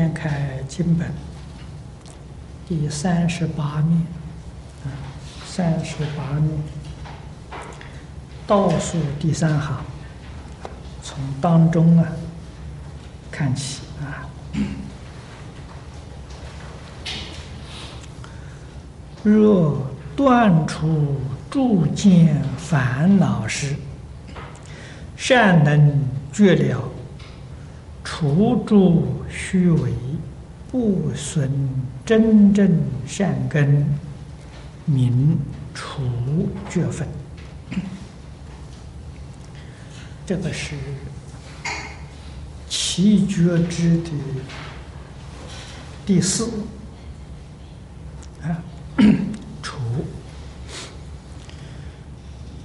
[0.00, 0.30] 掀开
[0.66, 1.12] 经本
[2.66, 4.00] 第三十八面，
[4.82, 4.88] 啊，
[5.44, 6.50] 三十八面
[8.46, 9.84] 倒数第三行，
[11.02, 12.06] 从当中啊
[13.30, 14.24] 看起啊。
[19.22, 23.76] 若断除诸见烦恼时，
[25.14, 26.82] 善能绝了。
[28.02, 29.92] 除诸虚伪，
[30.70, 31.50] 不损
[32.04, 33.86] 真正善根，
[34.84, 35.38] 名
[35.72, 36.02] 除
[36.68, 37.06] 绝分。
[40.26, 40.74] 这个是
[42.68, 44.10] 七绝之的
[46.04, 46.50] 第四
[48.42, 48.62] 啊，
[49.62, 49.78] 除。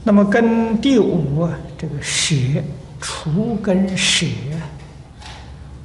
[0.04, 2.36] 那么跟第五啊，这个舍
[3.00, 4.26] 除跟舍。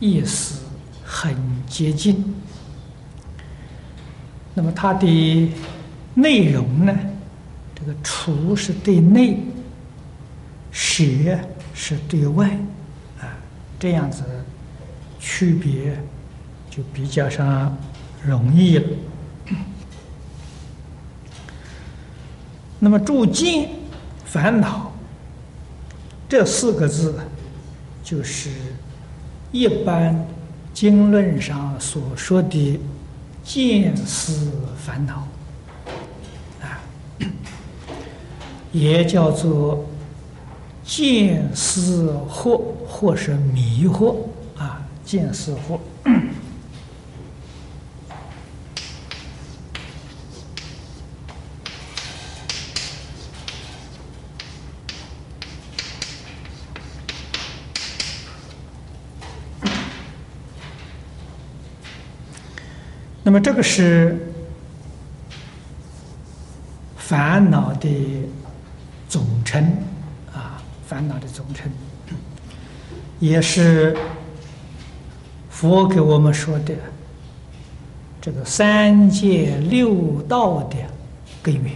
[0.02, 0.59] 意思
[1.22, 2.24] 很接近，
[4.54, 5.52] 那么它的
[6.14, 6.98] 内容呢？
[7.74, 9.38] 这个“除”是对内
[10.72, 11.04] ，“舍”
[11.76, 12.48] 是对外，
[13.20, 13.36] 啊，
[13.78, 14.24] 这样子
[15.18, 15.94] 区别
[16.70, 17.76] 就比较上
[18.24, 18.88] 容易了。
[22.78, 23.68] 那么“住见
[24.24, 24.90] 烦恼”
[26.26, 27.14] 这四个字，
[28.02, 28.48] 就是。
[29.52, 30.14] 一般
[30.72, 32.80] 经论上所说的
[33.42, 35.26] 见思烦恼，
[36.62, 36.80] 啊，
[38.72, 39.84] 也叫做
[40.84, 44.16] 见思惑，或是迷惑，
[44.56, 45.78] 啊，见思惑。
[63.30, 64.18] 那么这个是
[66.96, 67.88] 烦恼的
[69.08, 69.64] 总称
[70.34, 71.70] 啊，烦恼的总称，
[73.20, 73.96] 也是
[75.48, 76.74] 佛给我们说的
[78.20, 80.76] 这个三界六道的
[81.40, 81.74] 根源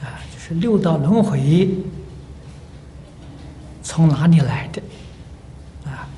[0.00, 1.68] 啊，就是六道轮回
[3.82, 4.80] 从哪里来的
[5.84, 6.08] 啊？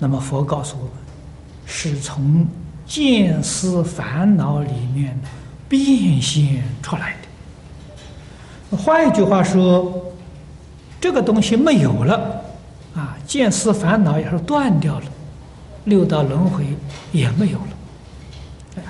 [0.00, 1.03] 那么佛告诉我们。
[1.76, 2.46] 是从
[2.86, 5.18] 见思烦恼里面
[5.68, 7.16] 变现出来
[8.70, 8.76] 的。
[8.76, 10.14] 换一句话说，
[11.00, 12.44] 这个东西没有了，
[12.94, 15.06] 啊，见思烦恼也是断掉了，
[15.86, 16.64] 六道轮回
[17.10, 18.82] 也没有了。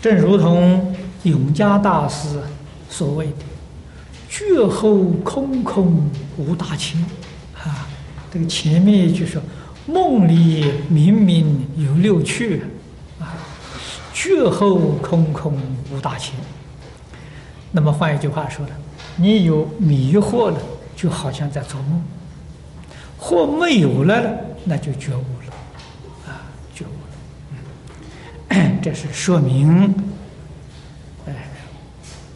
[0.00, 2.40] 正如同永嘉大师
[2.88, 3.44] 所谓的
[4.30, 6.98] “绝后空空无大千”，
[7.62, 7.86] 啊，
[8.32, 9.42] 这个前面一句说。
[9.86, 12.62] 梦里明明有六趣，
[13.20, 13.36] 啊，
[14.14, 15.60] 觉后空空
[15.92, 16.34] 无大千。
[17.70, 18.72] 那么换一句话说呢，
[19.16, 20.58] 你有迷惑了，
[20.96, 22.00] 就好像在做梦；
[23.18, 24.16] 或没有了，
[24.64, 25.52] 那就觉悟了，
[26.32, 26.40] 啊，
[26.74, 28.70] 觉悟了。
[28.80, 29.94] 这是说明，
[31.26, 31.34] 哎，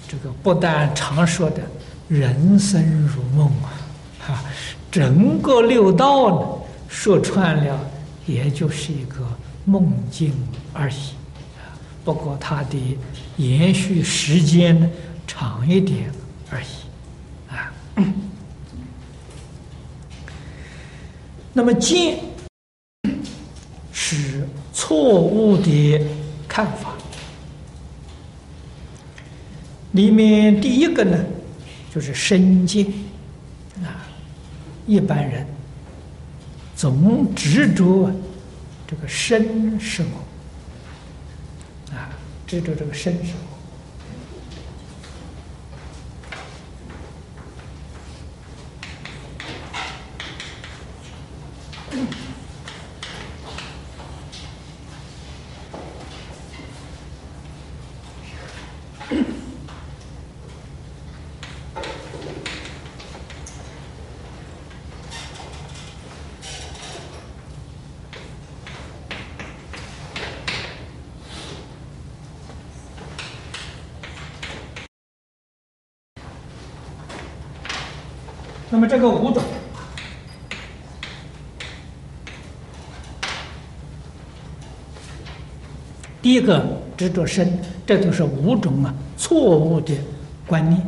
[0.07, 1.63] 这个不但常说的
[2.09, 3.73] 人生如梦啊，
[4.21, 4.45] 哈，
[4.91, 6.58] 整个六道呢。
[6.89, 7.91] 说穿了，
[8.27, 9.25] 也就是一个
[9.65, 10.33] 梦境
[10.73, 10.95] 而已
[11.59, 12.99] 啊，不过它的
[13.37, 14.91] 延续时间
[15.27, 16.11] 长一点
[16.51, 17.73] 而已，啊。
[21.53, 22.19] 那么见
[23.93, 26.01] 是错误的
[26.49, 26.95] 看法，
[29.93, 31.19] 里面第一个呢，
[31.93, 32.87] 就是身见，
[33.83, 34.07] 啊，
[34.87, 35.47] 一般人。
[36.79, 38.09] 总执着
[38.87, 42.09] 这个身是我啊，
[42.47, 43.49] 执着这个身是我。
[78.71, 79.43] 那这个五种，
[86.23, 86.65] 第一个
[86.97, 89.95] 执着身，这就是五种啊错误的
[90.47, 90.81] 观念。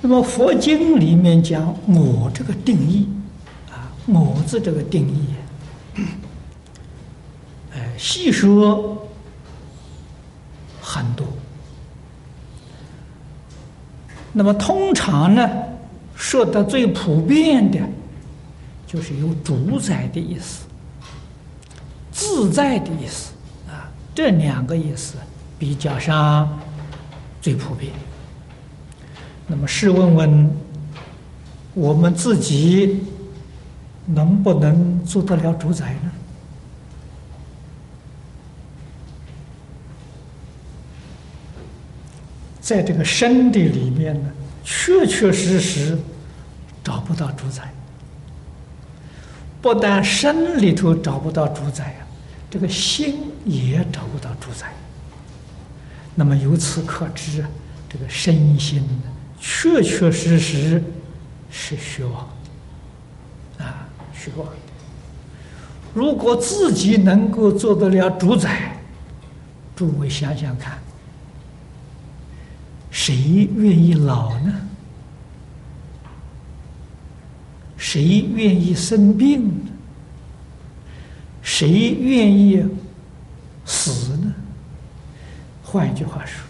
[0.00, 3.08] 那么佛经里面讲我这个定义
[3.70, 6.02] 啊，我字这个定义，
[7.72, 9.08] 哎，细说
[10.80, 11.24] 很多。
[14.38, 15.50] 那么通常呢，
[16.14, 17.78] 说的最普遍的，
[18.86, 20.66] 就是有主宰的意思、
[22.12, 23.32] 自在的意思
[23.66, 25.14] 啊，这两个意思
[25.58, 26.46] 比较上
[27.40, 27.90] 最普遍。
[29.46, 30.50] 那么试问问，
[31.72, 33.00] 我们自己
[34.04, 36.12] 能不能做得了主宰呢？
[42.66, 44.28] 在这个身的里面呢，
[44.64, 45.96] 确确实实
[46.82, 47.72] 找不到主宰。
[49.62, 52.02] 不但身里头找不到主宰啊，
[52.50, 54.66] 这个心也找不到主宰。
[56.16, 57.48] 那么由此可知啊，
[57.88, 59.02] 这个身心呢，
[59.38, 60.82] 确确实实
[61.48, 62.28] 是虚妄
[63.58, 64.48] 啊，虚妄。
[65.94, 68.76] 如果自己能够做得了主宰，
[69.76, 70.76] 诸位想想看。
[72.98, 74.52] 谁愿意老呢？
[77.76, 79.70] 谁愿意生病呢？
[81.42, 82.66] 谁愿意
[83.66, 84.34] 死呢？
[85.62, 86.42] 换一句话说，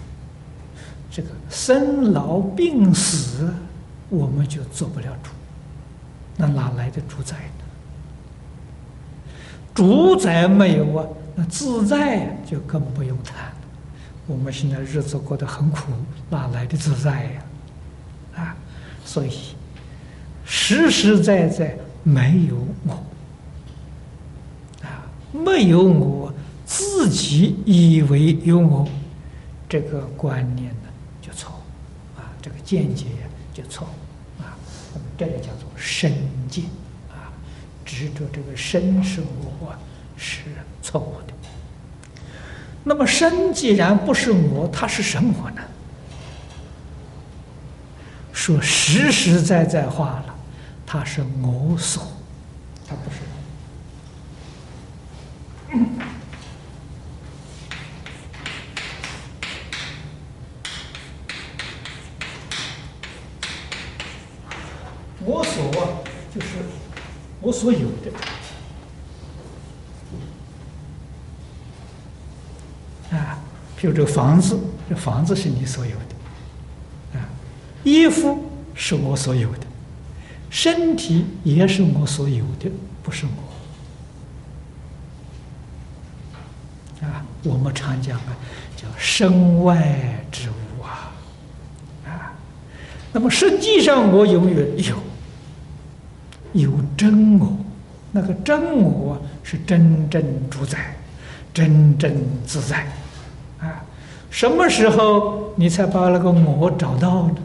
[1.10, 3.52] 这个生老病死，
[4.08, 5.30] 我们就做不了主，
[6.36, 7.64] 那哪来的主宰呢？
[9.74, 11.04] 主宰没有啊，
[11.34, 13.52] 那自在就更不用谈。
[14.26, 15.92] 我们现在日子过得很苦，
[16.28, 17.42] 哪来的自在呀？
[18.36, 18.56] 啊，
[19.04, 19.30] 所以
[20.44, 22.92] 实实在在没有我，
[24.82, 26.34] 啊，没有我
[26.64, 28.88] 自己以为有我，
[29.68, 30.88] 这个观念呢
[31.22, 31.52] 就错，
[32.16, 33.06] 啊，这个见解
[33.54, 33.86] 就错，
[34.40, 34.58] 啊，
[34.92, 36.12] 那么这个叫做身
[36.48, 36.64] 见，
[37.10, 37.30] 啊，
[37.84, 39.22] 执着这个身是
[39.60, 39.72] 我
[40.16, 40.42] 是
[40.82, 41.35] 错误的。
[42.88, 45.62] 那么身既然不是我，它是什么呢？
[48.32, 50.34] 说实实在在话了，
[50.86, 52.06] 它是我所，
[52.86, 53.16] 它不是。
[65.24, 65.88] 我所啊，
[66.32, 66.46] 就是
[67.40, 68.35] 我所有的。
[73.16, 73.38] 啊
[73.78, 74.58] 就这个房子，
[74.88, 77.28] 这房子是你所有的，啊，
[77.84, 78.42] 衣服
[78.74, 79.66] 是我所有的，
[80.48, 82.70] 身体也是我所有的，
[83.02, 83.26] 不是
[87.00, 88.36] 我，啊，我们常讲啊，
[88.76, 91.12] 叫身外之物啊，
[92.06, 92.32] 啊，
[93.12, 94.96] 那么实际上我永远有，
[96.54, 97.58] 有真我，
[98.10, 100.96] 那个真我是真正主宰，
[101.52, 102.10] 真正
[102.46, 102.86] 自在。
[104.36, 107.36] 什么时候你才把那个我找到呢？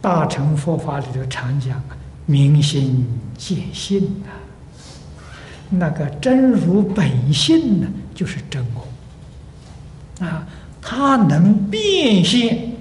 [0.00, 3.04] 大乘佛法里头常讲啊，明心
[3.36, 4.30] 见性啊，
[5.70, 10.46] 那个真如本性呢，就是真我啊，
[10.80, 12.74] 它能变现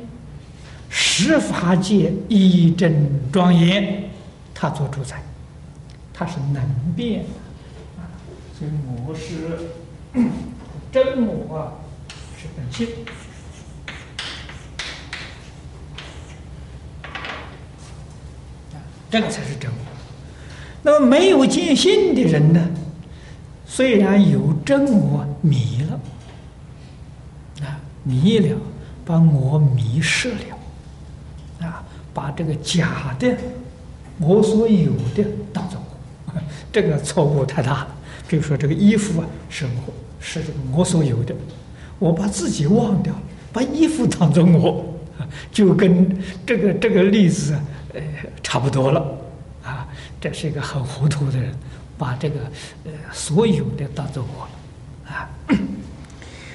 [0.89, 4.12] 十法界一真庄严，
[4.53, 5.24] 它做主宰，
[6.13, 6.63] 它是能
[6.96, 7.25] 变
[7.98, 8.05] 啊，
[8.60, 8.72] 所以
[9.07, 9.72] 我是。
[10.97, 11.77] 真我啊，
[12.41, 12.87] 是本性，
[19.11, 19.77] 这个才是真我。
[20.81, 22.67] 那么没有见性的人呢？
[23.67, 25.99] 虽然有真我迷了，
[27.67, 28.57] 啊，迷了，
[29.05, 33.37] 把我迷失了，啊，把这个假的
[34.17, 35.23] 我所有的
[35.53, 35.79] 当做，
[36.73, 37.95] 这个错误太大了。
[38.27, 39.93] 比如说这个衣服啊，是我。
[40.19, 40.43] 是
[40.74, 41.36] 我所有的，
[42.00, 43.21] 我把自己忘掉了，
[43.53, 44.86] 把衣服当做我，
[45.51, 47.57] 就跟这个这个例子
[47.93, 48.01] 呃
[48.43, 49.17] 差不多了，
[49.63, 49.88] 啊，
[50.19, 51.53] 这是一个很糊涂的人，
[51.97, 52.39] 把这个
[52.86, 55.29] 呃所有的当做我了，啊，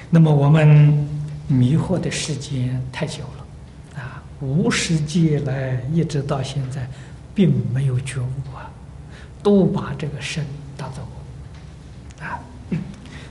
[0.09, 1.07] 那么我们
[1.47, 6.87] 迷惑的时间太久了，啊，无始劫来一直到现在，
[7.35, 8.71] 并没有觉悟啊，
[9.41, 10.45] 都把这个身，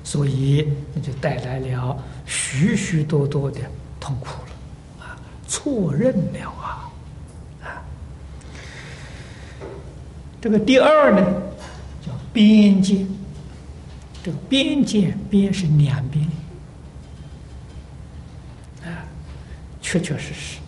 [0.05, 3.61] 所以，那就带来了许许多多的
[4.01, 5.17] 痛苦了，啊，
[5.47, 6.91] 错认了啊，
[7.63, 7.83] 啊，
[10.41, 11.25] 这个第二呢，
[12.05, 13.07] 叫边界，
[14.25, 16.27] 这个边界边是两边，
[18.85, 19.07] 啊，
[19.81, 20.59] 确确实实，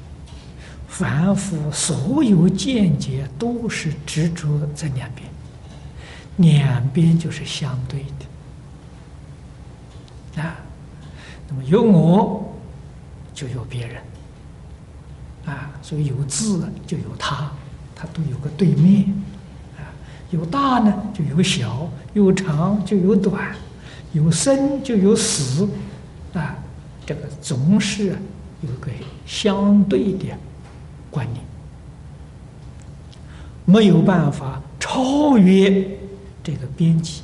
[0.86, 5.28] 凡夫所有见解都是执着在两边，
[6.36, 8.13] 两边就是相对的。
[10.36, 10.56] 啊。
[11.48, 12.54] 那么有我，
[13.32, 14.02] 就有别人
[15.46, 17.50] 啊，所以有字就有他，
[17.94, 19.14] 他都有个对面
[19.76, 19.84] 啊。
[20.30, 23.54] 有大呢，就有小；有长就有短；
[24.12, 25.68] 有生就有死
[26.32, 26.56] 啊。
[27.06, 28.16] 这个总是
[28.62, 28.90] 有个
[29.26, 30.26] 相对的。
[31.10, 31.40] 观念
[33.64, 35.96] 没有办法超越
[36.42, 37.22] 这个边际，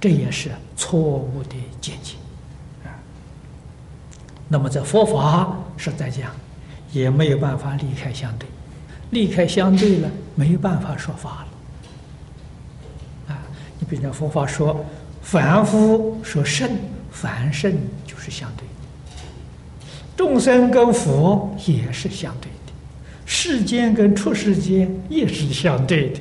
[0.00, 2.14] 这也是错误的见解。
[4.50, 6.30] 那么在佛法实在讲，
[6.92, 8.48] 也没有办法离开相对，
[9.10, 11.44] 离开相对了，没有办法说法
[13.28, 13.42] 了啊。
[13.78, 14.82] 你比如佛法说
[15.20, 16.70] 凡夫说圣，
[17.10, 17.70] 凡圣
[18.06, 19.22] 就是相对的。
[20.16, 22.72] 众生跟佛也是相对的，
[23.26, 26.20] 世间跟出世间也是相对的，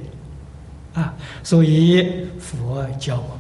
[1.01, 3.37] 啊，所以佛教我，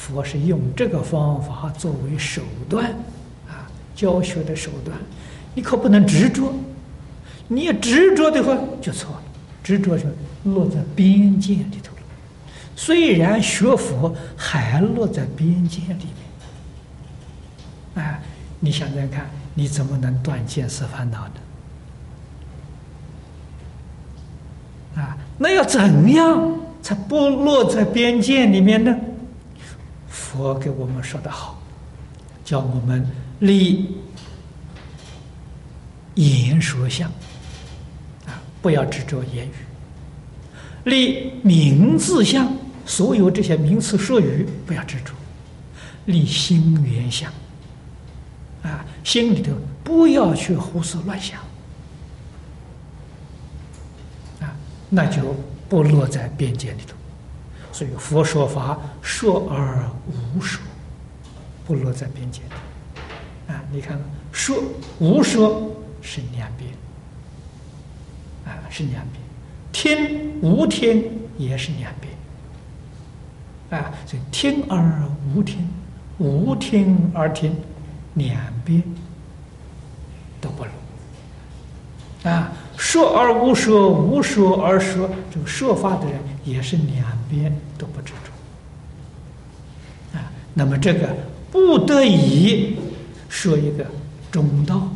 [0.00, 2.40] 佛是用这个方法作为手
[2.70, 2.86] 段，
[3.46, 4.96] 啊，教学的手段，
[5.54, 6.54] 你可不能执着，
[7.48, 9.22] 你要执着的话就错了，
[9.62, 10.06] 执着就
[10.44, 12.02] 落在边界里头了。
[12.74, 16.06] 虽然学佛还落在边界里
[17.94, 18.18] 面，啊，
[18.58, 19.28] 你想想看。
[19.52, 21.26] 你怎么能断见思烦恼
[24.94, 25.02] 呢？
[25.02, 28.96] 啊，那要怎样才不落在边界里面呢？
[30.10, 31.62] 佛给我们说的好，
[32.44, 33.96] 叫我们立
[36.16, 37.08] 言说相，
[38.26, 39.52] 啊，不要执着言语；
[40.84, 42.52] 立名字相，
[42.84, 45.14] 所有这些名词术语不要执着；
[46.04, 47.32] 立心缘相。
[48.62, 49.52] 啊，心里头
[49.82, 51.40] 不要去胡思乱想，
[54.40, 54.52] 啊，
[54.90, 55.34] 那就
[55.66, 56.94] 不落在边界里头。
[57.80, 60.60] 所以佛说法说而无说，
[61.66, 62.42] 不落在边界。
[63.48, 63.98] 啊，你看，
[64.30, 64.62] 说
[64.98, 66.70] 无说是两边，
[68.44, 69.22] 啊，是两边；
[69.72, 71.90] 听无听也是两
[73.70, 75.02] 边，啊，所以听而
[75.34, 75.66] 无听，
[76.18, 77.56] 无听而听。
[78.12, 78.82] 两边
[80.38, 90.30] 都不落啊，说而无说，无说而说，这个说法的人也是两边都不执着啊。
[90.54, 91.08] 那么这个
[91.50, 92.76] 不得已
[93.28, 93.86] 说一个
[94.30, 94.88] 中道，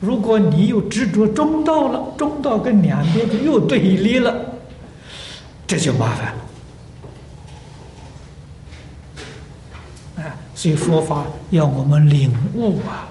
[0.00, 4.34] 如果你又执着中道了，中道跟两边就又对立了，
[5.66, 6.34] 这就麻烦
[10.16, 10.36] 了啊。
[10.54, 13.08] 所以佛法要我们领悟啊，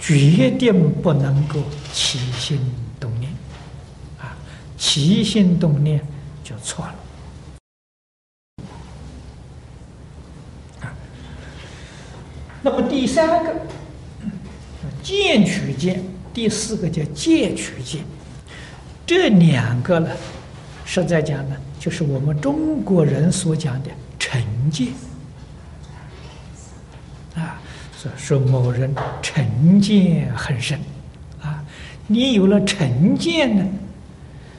[0.00, 1.60] 决定不能够
[1.92, 2.60] 起心
[3.00, 3.32] 动念，
[4.20, 4.36] 啊，
[4.78, 6.00] 起心动念
[6.44, 6.94] 就错了。
[10.82, 10.94] 啊，
[12.66, 13.54] 那么第三个
[15.00, 16.02] 见取见，
[16.34, 18.02] 第四个叫戒取见，
[19.06, 20.10] 这两个呢，
[20.84, 24.88] 实在讲呢，就是我们中国人所讲的成见。
[28.16, 28.92] 说某人
[29.22, 30.76] 成见很深，
[31.40, 31.62] 啊，
[32.08, 33.64] 你有了成见呢，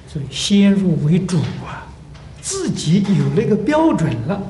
[0.07, 1.85] 所以先入为主啊，
[2.41, 4.41] 自己有那个标准了，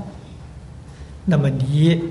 [1.26, 2.04] 那么你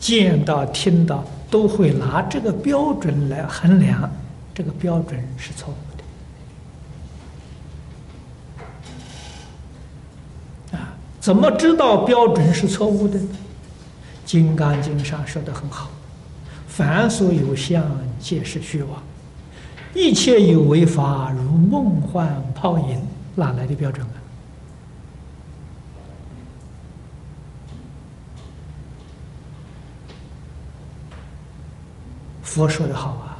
[0.00, 4.10] 见到、听到都会拿这个标准来衡量，
[4.54, 5.76] 这个标准是错误
[10.72, 10.78] 的。
[10.78, 13.18] 啊，怎么知道标准是错误的？
[14.24, 15.90] 《金刚经》上说的很好
[16.66, 17.84] ：“凡所有相，
[18.18, 18.98] 皆是虚妄；
[19.94, 22.98] 一切有为法，如梦幻泡影。”
[23.36, 24.16] 哪来的标准啊？
[32.50, 33.38] 佛说的好啊，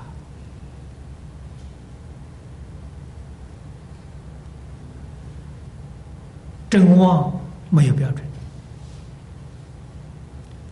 [6.71, 7.33] 正妄
[7.71, 8.25] 没有标准。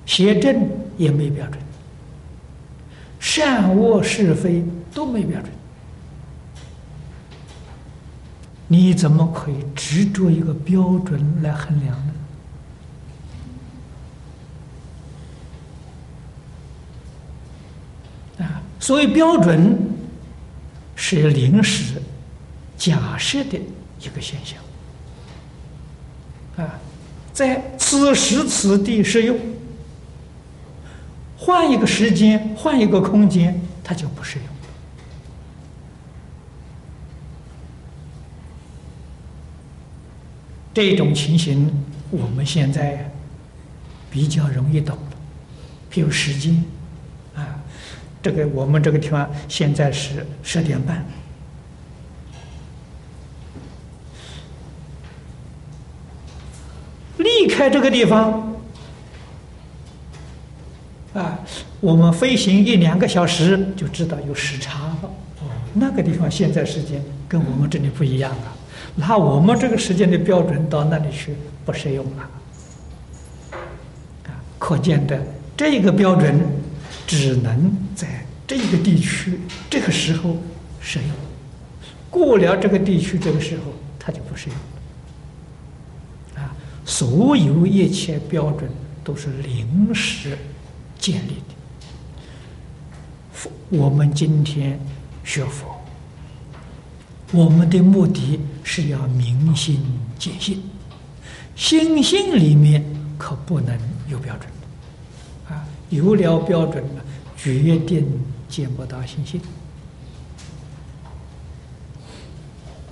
[0.07, 1.59] 邪正也没标准，
[3.18, 4.64] 善恶是非
[4.95, 5.50] 都没标准，
[8.68, 12.12] 你怎么可以执着一个标准来衡量呢？
[18.38, 19.76] 啊，所谓标准，
[20.95, 22.00] 是临时
[22.76, 23.59] 假设的
[24.00, 24.59] 一个现象。
[26.64, 26.78] 啊，
[27.33, 29.38] 在此时此地适用，
[31.37, 34.47] 换一个时间，换一个空间，它就不适用。
[40.75, 41.73] 这种情形，
[42.11, 43.11] 我们现在
[44.11, 45.12] 比较容易懂了。
[45.92, 46.64] 譬如时间，
[48.28, 51.02] 这个我们这个地方现在是十点半。
[57.16, 58.54] 离开这个地方，
[61.14, 61.40] 啊，
[61.80, 65.11] 我们飞行一两个小时就知道有时差了。
[65.73, 68.52] 那个地方现在时间跟我们这里不一样啊，
[68.94, 72.30] 那我们这个时间的标准到那里去不适用了。
[74.25, 75.18] 啊，可见的
[75.56, 76.38] 这个标准
[77.08, 80.36] 只能在这个地区这个时候
[80.80, 81.10] 适用，
[82.10, 84.56] 过了这个地区这个时候它就不适用。
[86.84, 88.70] 所有一切标准
[89.04, 90.38] 都是临时
[90.98, 91.54] 建立的。
[93.68, 94.80] 我们今天
[95.22, 95.66] 学佛，
[97.30, 99.84] 我们的目的是要明心
[100.18, 100.62] 见性，
[101.54, 102.82] 心性里面
[103.18, 104.50] 可不能有标准！
[105.90, 107.04] 有了标准了，
[107.37, 108.07] 决定
[108.49, 109.40] 见不到心。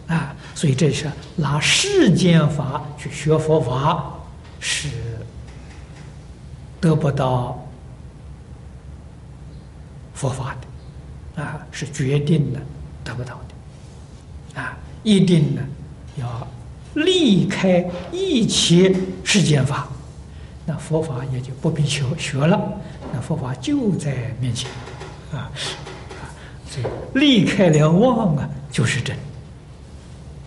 [0.06, 4.14] 啊，所以这是拿世间法去学佛法，
[4.60, 4.88] 是
[6.80, 7.66] 得不到
[10.14, 10.56] 佛法
[11.34, 12.60] 的，啊，是决定的
[13.02, 13.40] 得不到
[14.54, 15.62] 的，啊，一定呢
[16.16, 16.46] 要
[16.94, 19.88] 离开一切世间法，
[20.66, 22.60] 那佛法也就不必求学了，
[23.12, 24.68] 那佛法就在面前，
[25.32, 25.48] 啊，
[26.68, 29.16] 所以离开了妄啊，就是真。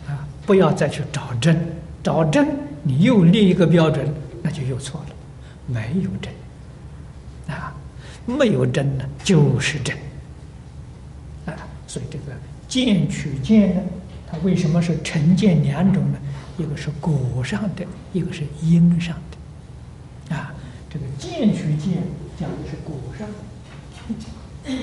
[0.07, 1.57] 啊不要再去找真，
[2.03, 2.47] 找真，
[2.83, 5.07] 你又立一个标准，那就又错了。
[5.67, 7.71] 没有真，啊，
[8.25, 9.95] 没有真呢，就是真，
[11.45, 11.53] 啊，
[11.85, 12.35] 所以这个
[12.67, 13.81] 见取见呢，
[14.29, 16.17] 它为什么是成见两种呢？
[16.57, 19.28] 一个是果上的，一个是因上的，
[20.89, 22.03] 这个见取见
[22.39, 23.27] 讲的是果上。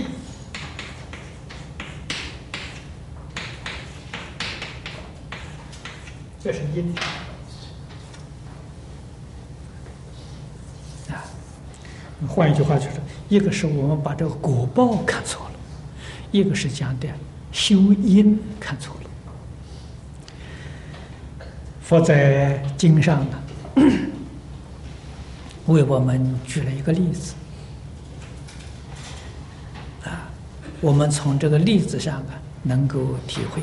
[6.43, 6.95] 这是因
[11.11, 11.25] 啊。
[12.29, 15.55] 换一句话就是，一个是我们把这个果报看错了，
[16.31, 17.09] 一个是讲的
[17.51, 19.11] 修因看错了。
[21.83, 23.39] 佛在经上呢，
[25.67, 27.35] 为我们举了一个例子
[30.05, 30.31] 啊，
[30.81, 33.61] 我们从这个例子上啊，能够体会。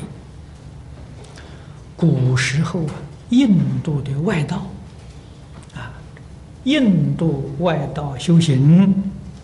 [1.96, 2.94] 古时候啊，
[3.30, 4.66] 印度的外道
[5.74, 5.90] 啊，
[6.64, 8.94] 印度外道修行，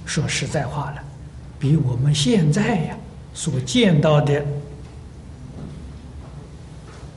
[0.05, 1.03] 说实在话了，
[1.59, 2.96] 比我们现在呀
[3.33, 4.44] 所见到的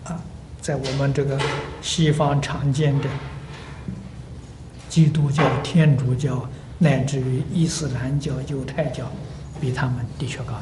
[0.05, 0.17] 啊，
[0.61, 1.37] 在我们这个
[1.81, 3.09] 西方常见的
[4.93, 9.09] 基督教、天主教，乃至于伊斯兰教、犹太教，
[9.59, 10.53] 比他们的确高。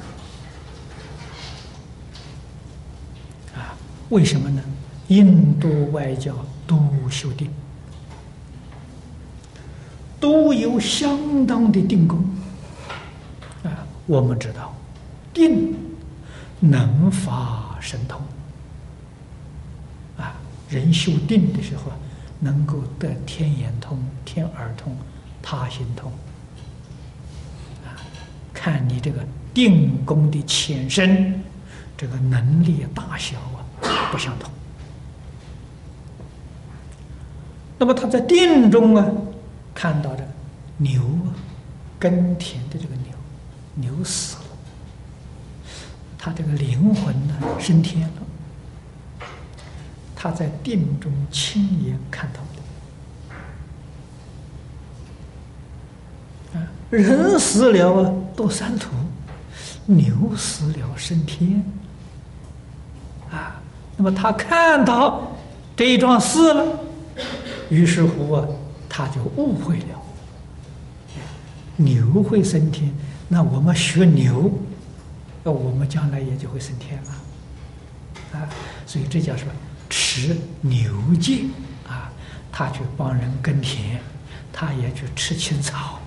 [3.53, 3.75] 啊
[4.07, 4.63] 为什么呢？
[5.09, 6.33] 印度外教
[6.65, 7.51] 都修定，
[10.17, 12.23] 都有相当的定功。
[13.63, 14.73] 啊，我们知道，
[15.33, 15.75] 定
[16.61, 18.21] 能发神通。
[20.17, 20.35] 啊，
[20.69, 21.91] 人修定的时候，
[22.41, 24.93] 能够得天眼通、天耳通、
[25.41, 26.11] 他心通。
[27.85, 27.95] 啊，
[28.53, 31.41] 看你这个定功的浅深，
[31.95, 33.63] 这个能力大小啊。
[34.11, 34.51] 不相同。
[37.79, 39.07] 那么他在定中啊，
[39.73, 40.27] 看到的
[40.75, 41.31] 牛啊，
[41.97, 43.13] 耕田的这个牛，
[43.75, 44.43] 牛死了，
[46.17, 48.20] 他这个灵魂呢升天了。
[50.21, 52.39] 他在定中亲眼看到
[56.53, 56.59] 的。
[56.59, 58.91] 啊，人死了啊堕三途，
[59.87, 61.65] 牛死了升天。
[63.31, 63.59] 啊。
[63.97, 65.35] 那么他看到
[65.75, 66.79] 这一桩事了，
[67.71, 68.47] 于是乎啊，
[68.87, 69.85] 他就误会了。
[71.77, 72.93] 牛会升天，
[73.27, 74.51] 那我们学牛，
[75.43, 77.09] 那我们将来也就会升天了。
[78.39, 78.47] 啊，
[78.85, 79.51] 所以这叫什么？
[80.13, 81.43] 持牛戒
[81.87, 82.11] 啊，
[82.51, 83.97] 他去帮人耕田，
[84.51, 86.01] 他也去吃青草。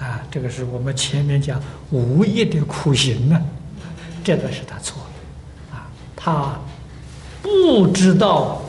[0.00, 3.40] 啊，这个是我们前面讲无业的苦行啊，
[4.24, 5.00] 这个是他错
[5.70, 5.86] 的，啊。
[6.16, 6.58] 他
[7.40, 8.60] 不知道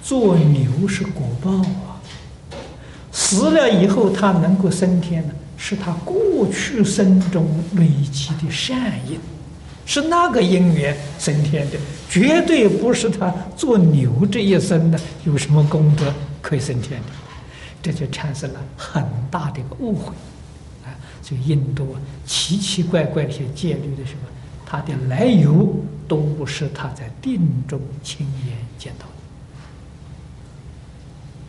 [0.00, 1.98] 做牛是果报啊，
[3.10, 9.18] 死了以后他能够升天呢，是他过去生中累积的善因，
[9.88, 11.78] 是那个因缘升天的，
[12.10, 17.06] 绝对不是他做牛这一生的有什么功德可以升天的，
[17.82, 20.12] 这就产生了很大的一个误会，
[20.84, 24.20] 啊，所以印度啊奇奇怪怪的一些戒律的什么，
[24.66, 25.74] 它的来由
[26.06, 29.06] 都不是他在定中亲眼见到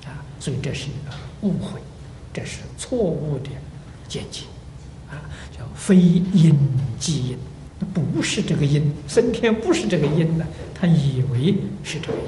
[0.05, 1.81] 的，啊，所以这是一个误会，
[2.33, 3.49] 这是错误的
[4.07, 4.45] 见解，
[5.09, 5.19] 啊，
[5.51, 6.57] 叫非因
[6.97, 7.37] 即因。
[7.93, 12.23] 不是这个因，升天不是这个因呢，他以为是这个因。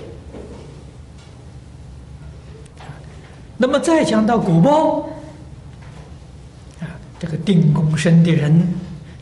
[3.58, 5.02] 那么再讲到果报，
[6.80, 6.88] 啊，
[7.20, 8.68] 这个定功身的人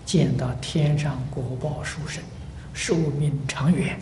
[0.06, 2.24] 见到天上果报殊胜，
[2.74, 4.00] 寿命长远，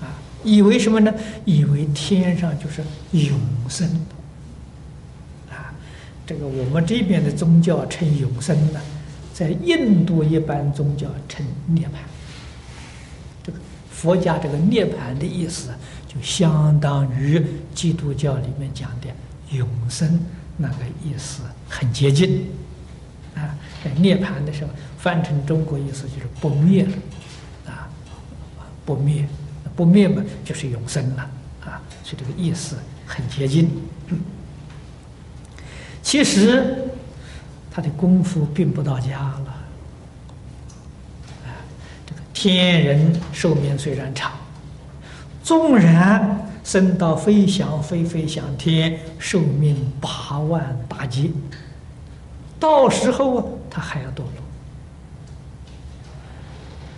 [0.00, 0.14] 啊，
[0.44, 1.12] 以为什么呢？
[1.44, 3.36] 以为天上就是永
[3.68, 3.88] 生，
[5.50, 5.74] 啊，
[6.24, 8.80] 这个我们这边的宗教称永生呢。
[9.32, 11.90] 在印度一般宗教称涅槃，
[13.42, 13.58] 这个
[13.90, 15.70] 佛家这个涅槃的意思，
[16.06, 17.42] 就相当于
[17.74, 19.08] 基督教里面讲的
[19.56, 20.20] 永生
[20.58, 22.46] 那个意思很接近，
[23.34, 26.92] 啊，在涅槃的时候翻成中国意思就是不灭了，
[27.66, 27.88] 啊，
[28.84, 29.26] 不灭，
[29.74, 31.30] 不灭嘛就是永生了，
[31.64, 33.70] 啊，所以这个意思很接近。
[36.02, 36.76] 其实。
[37.74, 39.54] 他的功夫并不到家了，
[41.44, 41.48] 啊，
[42.06, 44.30] 这个天人寿命虽然长，
[45.42, 51.30] 纵然升到飞翔飞飞翔天，寿命八万大劫，
[52.60, 54.26] 到时候，他还要堕落。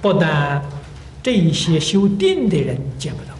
[0.02, 0.60] 不但
[1.22, 3.30] 这些修定的人见不到，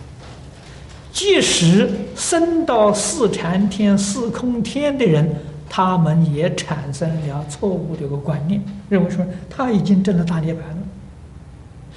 [1.13, 5.35] 即使升到四禅天、四空天的人。
[5.77, 10.79] 他们也产生了错误的一个观念，认为说他已经证了大涅槃了，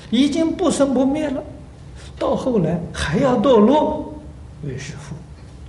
[0.09, 1.43] 已经不生不灭了，
[2.17, 4.11] 到后来还要堕落，
[4.63, 5.13] 于是乎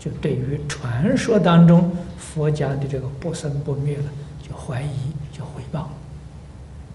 [0.01, 4.05] 就对于传说当中佛家的这个不生不灭了，
[4.42, 5.81] 就怀疑，就毁谤，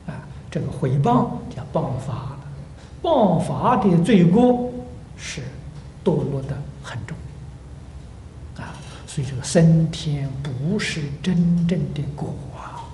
[0.08, 0.18] 啊，
[0.50, 2.40] 这个毁谤叫谤法了，
[3.04, 4.68] 谤法的罪过
[5.16, 5.42] 是
[6.04, 7.16] 堕落的很重。
[9.14, 12.90] 所以这个升天不是真正的果啊，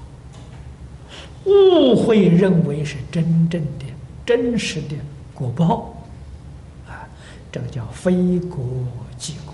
[1.46, 3.86] 误会认为是真正的、
[4.26, 4.98] 真实的
[5.34, 5.96] 果报
[6.86, 7.08] 啊，
[7.50, 8.60] 这个叫非果
[9.18, 9.54] 即果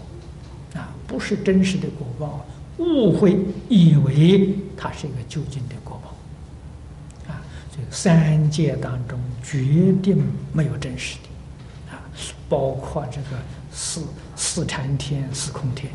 [0.73, 2.43] 啊，不是真实的果报，
[2.79, 3.37] 误会
[3.69, 10.19] 以为它是一个究竟的果报啊，这个三界当中决定
[10.51, 12.01] 没有真实的啊，
[12.49, 13.37] 包括这个
[13.71, 14.01] 四
[14.35, 15.91] 四禅天、四空天。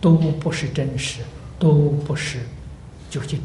[0.00, 1.20] 都不是真实，
[1.58, 2.40] 都不是
[3.10, 3.38] 究竟，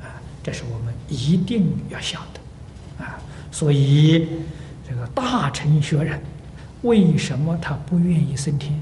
[0.00, 0.06] 啊，
[0.42, 3.18] 这是我们一定要想的，啊，
[3.50, 4.28] 所以
[4.88, 6.20] 这个大乘学人
[6.82, 8.80] 为什么他不愿意升天？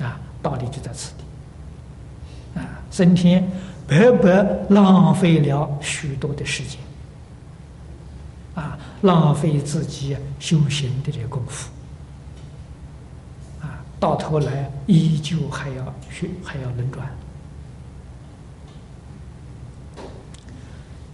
[0.00, 3.48] 啊，道理就在此地，啊，升天
[3.86, 6.80] 白白浪费了许多的时间，
[8.56, 11.70] 啊，浪费自己修行的这功夫。
[13.98, 17.08] 到头来依旧还要学，还要轮转。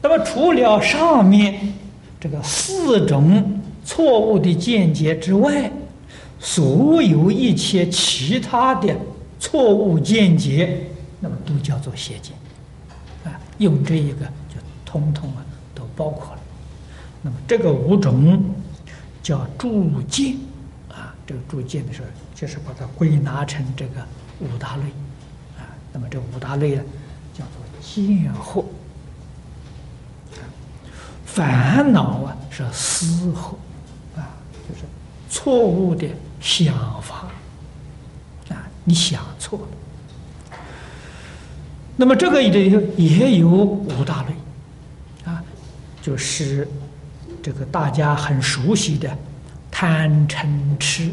[0.02, 1.72] 那么除了上面
[2.18, 5.70] 这个四种错误的见解之外，
[6.40, 8.96] 所有一切其他的
[9.38, 10.88] 错误见解，
[11.20, 12.34] 那么都叫做邪见。
[13.24, 16.40] 啊，用这一个就通通啊都包括了。
[17.22, 18.44] 那么这个五种
[19.22, 20.36] 叫诸见。
[21.32, 24.06] 这个铸剑的时候，就是把它归纳成这个
[24.38, 24.82] 五大类，
[25.56, 26.82] 啊，那么这五大类呢，
[27.32, 28.66] 叫做见惑，
[31.24, 33.54] 烦恼啊是思惑，
[34.14, 34.28] 啊，
[34.68, 34.82] 就是
[35.30, 36.06] 错误的
[36.38, 37.28] 想法，
[38.50, 40.28] 啊，你想错了。
[41.96, 45.42] 那么这个也也有五大类，啊，
[46.02, 46.68] 就是
[47.42, 49.16] 这个大家很熟悉的。
[49.82, 50.46] 贪嗔
[50.78, 51.10] 痴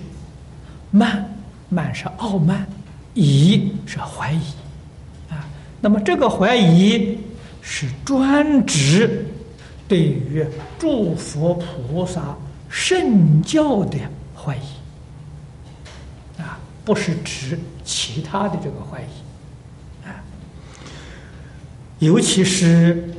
[0.91, 1.27] 慢
[1.69, 2.67] 慢是傲慢，
[3.15, 4.43] 疑是怀疑
[5.27, 5.43] 啊。
[5.81, 7.17] 那么这个怀疑
[7.63, 9.25] 是专指
[9.87, 10.45] 对于
[10.77, 12.37] 诸佛菩萨
[12.69, 13.97] 圣教的
[14.37, 20.13] 怀疑啊，不是指其他的这个怀疑啊。
[21.97, 23.15] 尤其是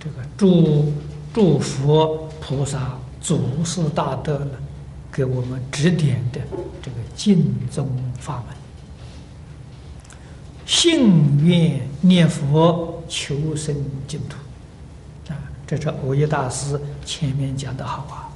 [0.00, 0.92] 这个诸
[1.32, 2.98] 诸佛菩萨。
[3.22, 4.50] 祖师大德呢，
[5.12, 6.40] 给我们指点的
[6.82, 8.56] 这个净宗法门，
[10.66, 13.74] 信愿念佛求生
[14.08, 14.36] 净土。
[15.32, 18.32] 啊，这是欧耶大师前面讲的好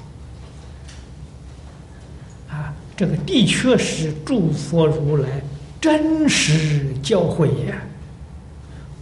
[2.49, 2.55] 啊。
[2.55, 5.43] 啊，这个的确是诸佛如来
[5.81, 7.83] 真实教诲呀。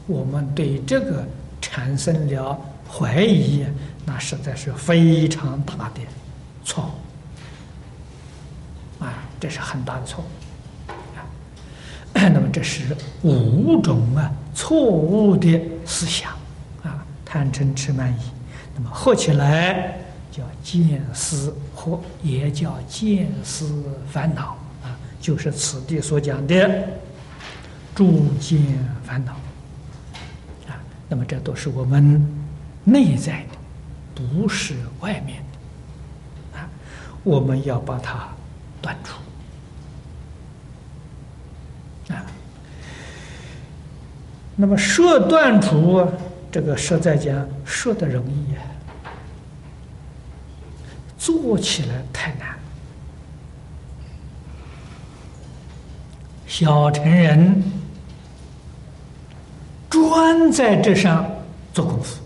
[0.07, 1.27] 我们对这个
[1.61, 3.65] 产生了怀疑，
[4.07, 6.01] 那实在是非常大的
[6.65, 6.85] 错
[9.01, 9.05] 误。
[9.05, 10.27] 啊，这是很大的错误。
[10.89, 11.25] 啊
[12.33, 16.31] 那么这是五种啊错误的思想
[16.83, 18.23] 啊，贪嗔痴慢疑。
[18.77, 19.99] 那么合起来
[20.31, 26.89] 叫见思惑，也叫见思烦恼啊，就是此地所讲的
[27.95, 28.61] 诸见
[29.05, 29.33] 烦恼
[30.69, 30.79] 啊。
[31.09, 32.25] 那么这都是我们
[32.85, 33.54] 内在的，
[34.15, 36.69] 不是外面的啊。
[37.23, 38.29] 我们要把它
[38.81, 39.15] 断除
[42.13, 42.25] 啊。
[44.57, 46.07] 那么说断除，
[46.53, 48.61] 这个实在讲说的容易呀，
[51.19, 52.55] 做起来太难。
[56.47, 57.65] 小乘人
[59.91, 61.29] 专在这上
[61.73, 62.23] 做功夫。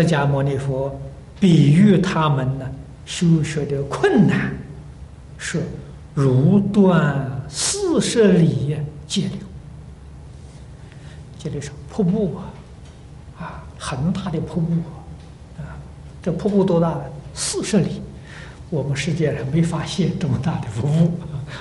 [0.00, 0.96] 释迦牟尼佛
[1.40, 2.64] 比喻他们呢。
[3.04, 4.52] 修学的困难
[5.38, 5.62] 是
[6.12, 9.38] 如断四十里界流，
[11.38, 12.52] 界流是瀑布啊，
[13.40, 14.74] 啊，很大的瀑布
[15.56, 15.72] 啊，
[16.22, 17.00] 这瀑布多大？
[17.32, 18.02] 四十里，
[18.68, 21.10] 我们世界上没发现这么大的瀑布，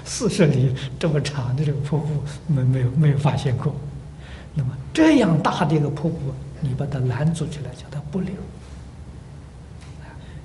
[0.03, 2.07] 四十里这么长的这个瀑布，
[2.47, 3.73] 没没有没有发现过。
[4.53, 8.33] 那么这样大的一个瀑布，你把它拦住起来，叫它不流。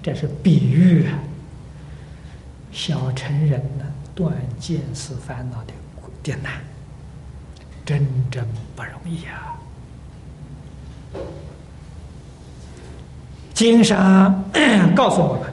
[0.03, 1.07] 这是比喻，
[2.73, 5.73] 小乘人呢断见思烦恼的
[6.23, 6.61] 艰难，
[7.85, 9.59] 真正不容易啊！
[13.55, 14.45] 经上
[14.97, 15.53] 告诉我们，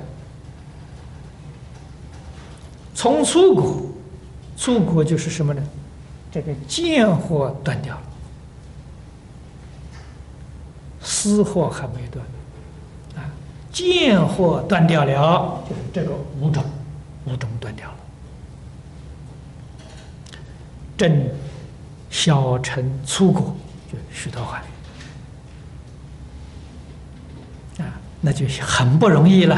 [2.96, 3.82] 从出国，
[4.58, 5.62] 出国就是什么呢？
[6.32, 8.02] 这个见惑断掉了，
[11.02, 12.26] 私货还没断。
[13.16, 13.30] 啊
[13.72, 16.64] 见惑断掉了，就是这个五种，
[17.26, 17.96] 五种断掉了。
[20.98, 21.30] 正
[22.10, 23.56] 小乘出果，
[23.90, 24.56] 就须陀洹
[27.84, 29.56] 啊，那就很不容易了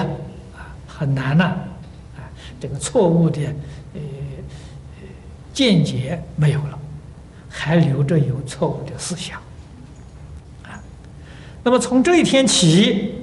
[0.56, 2.28] 啊，很难了啊。
[2.60, 3.42] 这个错误的
[3.94, 4.02] 呃
[5.54, 6.78] 见解没有了，
[7.50, 9.41] 还留着有错误的思想。
[11.64, 13.16] 那么从这一天起。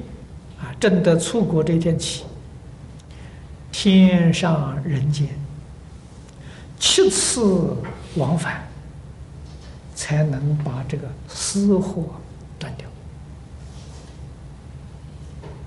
[0.61, 2.25] 啊正德出国这一天起，
[3.73, 5.29] 天上人间
[6.79, 7.77] 七次
[8.17, 8.69] 往返，
[9.95, 12.05] 才能把这个私货
[12.61, 12.89] 断掉。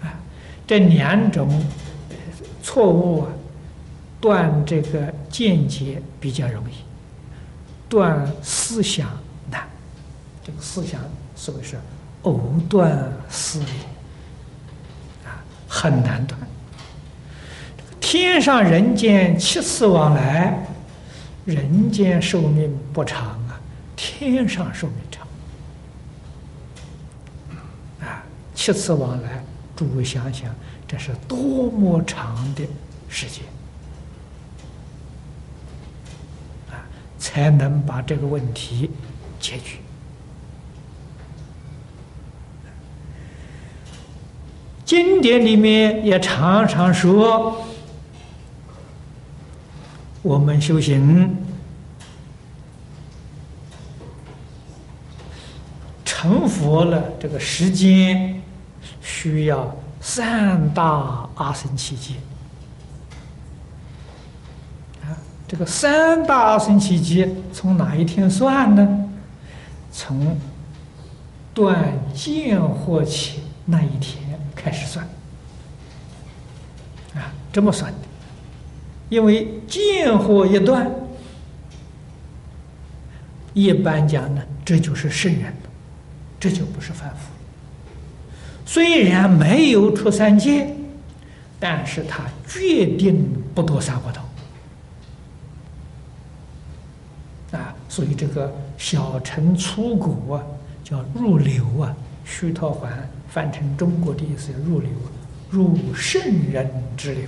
[0.02, 0.16] 啊，
[0.66, 1.62] 这两种
[2.64, 3.32] 错误啊，
[4.22, 6.74] 断这个见解比较容易，
[7.90, 9.10] 断思想
[9.50, 9.68] 难。
[10.44, 11.02] 这个思想
[11.36, 11.78] 是不是
[12.24, 13.70] 藕断丝连
[15.26, 15.44] 啊。
[15.68, 16.40] 很难断。
[18.00, 20.66] 天上人间七次往来，
[21.46, 23.60] 人间寿命不长啊，
[23.96, 25.28] 天上寿命长。
[28.08, 29.44] 啊，七次往来，
[29.76, 30.54] 诸位想想，
[30.88, 32.64] 这是多么长的
[33.08, 33.44] 时间，
[37.18, 38.92] 才能把这个问题
[39.40, 39.78] 解决。
[44.92, 47.66] 经典里面也常常说，
[50.22, 51.34] 我们修行
[56.04, 58.42] 成佛了，这个时间
[59.02, 62.16] 需要三大阿僧祇劫
[65.06, 65.16] 啊。
[65.48, 69.10] 这个三大阿僧祇劫从哪一天算呢？
[69.90, 70.38] 从
[71.54, 74.31] 断见惑起那一天。
[74.64, 75.04] 开始算，
[77.16, 77.98] 啊，这么算的，
[79.10, 80.92] 因为见惑一断，
[83.54, 85.52] 一般讲呢，这就是圣人，
[86.40, 87.32] 这就不是凡夫。
[88.66, 90.70] 虽然没有出三界，
[91.60, 94.30] 但是他决定不堕三恶道，
[97.58, 100.44] 啊，所以这个小乘出果啊，
[100.84, 102.88] 叫入流啊，须陀洹。
[103.32, 104.92] 翻成中国的意思，入流，
[105.50, 107.24] 入圣人之流，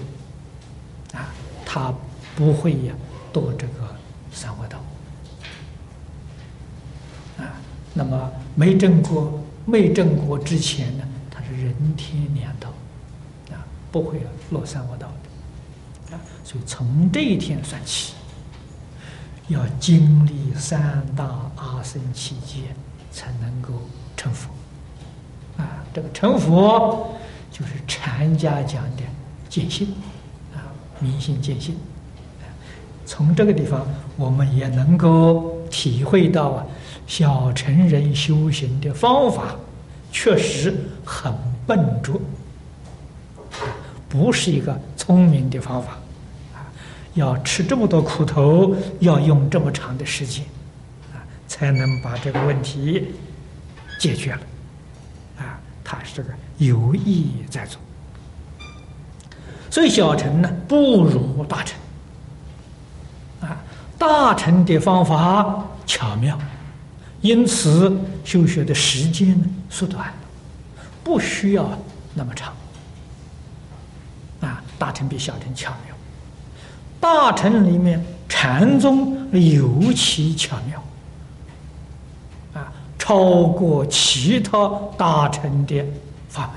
[1.13, 1.34] 啊，
[1.66, 1.94] 他
[2.36, 2.94] 不会呀
[3.32, 3.96] 堕这个
[4.34, 4.84] 三恶道，
[7.38, 7.56] 啊，
[7.94, 12.68] 那么没证过没证过之前呢，他是人天两道，
[13.50, 15.08] 啊，不会落三恶道
[16.10, 18.13] 的，啊，所以从这一天算起，
[19.48, 21.24] 要经历三大
[21.56, 22.76] 阿僧祇劫，
[23.10, 23.70] 才能够
[24.18, 24.50] 成佛，
[25.93, 27.15] 这个成佛。
[27.51, 29.03] 就是禅家讲的
[29.47, 29.93] 见性
[30.56, 30.58] 啊，
[30.99, 31.77] 明心见性。
[33.06, 33.86] 从这个地方，
[34.17, 36.65] 我们也能够体会到啊，
[37.06, 39.56] 小乘人修行的方法
[40.12, 40.73] 确实
[41.06, 41.32] 很
[41.67, 42.19] 笨拙，
[44.10, 45.99] 不是一个聪明的方法
[46.56, 46.65] 啊。
[47.13, 50.43] 要吃这么多苦头，要用这么长的时间
[51.13, 53.10] 啊，才能把这个问题
[53.99, 54.39] 解决了。
[55.84, 56.30] 他是个。
[56.60, 57.82] 有意义在做，
[59.69, 61.78] 所以小乘呢不如大乘
[63.41, 63.58] 啊。
[63.98, 66.38] 大乘的方法巧妙，
[67.22, 70.13] 因此修学的时间呢缩短，
[71.04, 71.67] 不需要
[72.13, 72.54] 那么长
[74.41, 74.62] 啊。
[74.78, 75.96] 大乘比小乘巧妙，
[77.00, 80.82] 大乘里面禅宗尤其巧妙，
[83.04, 85.84] 超过其他大乘的。
[86.30, 86.54] 法门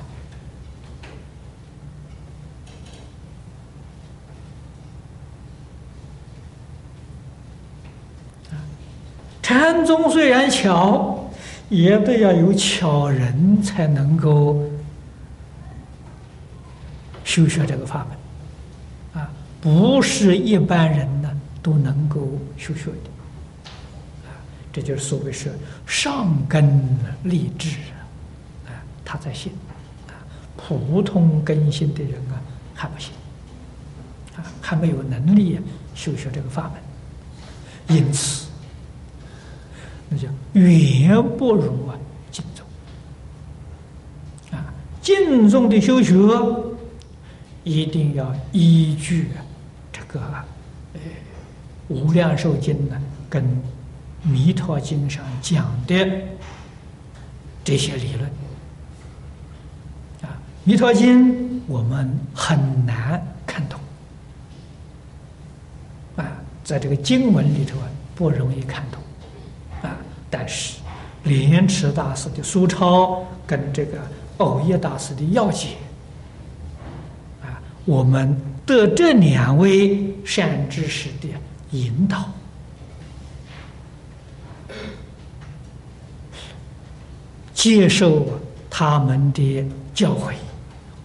[9.43, 11.29] 禅宗虽然巧，
[11.69, 14.63] 也得要有巧人才能够
[17.25, 19.29] 修学这个法门啊，
[19.61, 21.29] 不是一般人呢
[21.61, 22.21] 都能够
[22.57, 23.11] 修学的，
[24.77, 25.51] 这就是所谓是
[25.87, 26.79] 上根
[27.23, 27.79] 立志
[28.67, 29.51] 啊，他在信
[30.07, 30.13] 啊。
[30.55, 32.37] 普通根性的人啊，
[32.75, 33.11] 还不行，
[34.37, 35.59] 啊，还没有能力
[35.95, 36.71] 修学这个法
[37.89, 38.49] 门，因此，
[40.11, 41.97] 那叫远不如啊
[42.31, 42.67] 净宗。
[44.51, 46.13] 啊，净宗的修学
[47.65, 49.31] 一定要依据
[49.91, 50.21] 这个
[50.93, 51.01] 呃
[51.89, 53.43] 《无量寿经》呢，跟
[54.27, 55.95] 《弥陀经》上讲的
[57.63, 58.29] 这些理论。
[60.27, 63.79] 《啊弥陀经》我们很难看懂，
[66.17, 66.27] 啊，
[66.65, 69.01] 在这个经文里头啊不容易看懂，
[69.83, 69.97] 啊，
[70.29, 70.79] 但是
[71.23, 74.01] 莲池大师的苏超跟这个
[74.39, 75.69] 藕叶大师的要解，
[77.43, 81.29] 啊，我们得这两位善知识的
[81.71, 82.29] 引导，
[87.67, 88.25] 接受
[88.71, 90.35] 他们的教诲。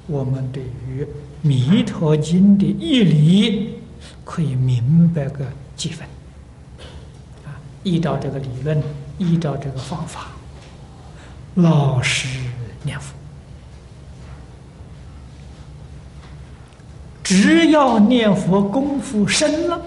[0.05, 1.03] 我们对于
[1.41, 3.79] 《弥陀经》的义理
[4.23, 5.43] 可以明白个
[5.75, 6.07] 几分
[7.43, 7.57] 啊？
[7.81, 8.79] 依照这个理论，
[9.17, 10.27] 依照这个方法，
[11.55, 12.27] 老实
[12.83, 13.15] 念佛，
[17.23, 19.81] 只要念佛功夫深了，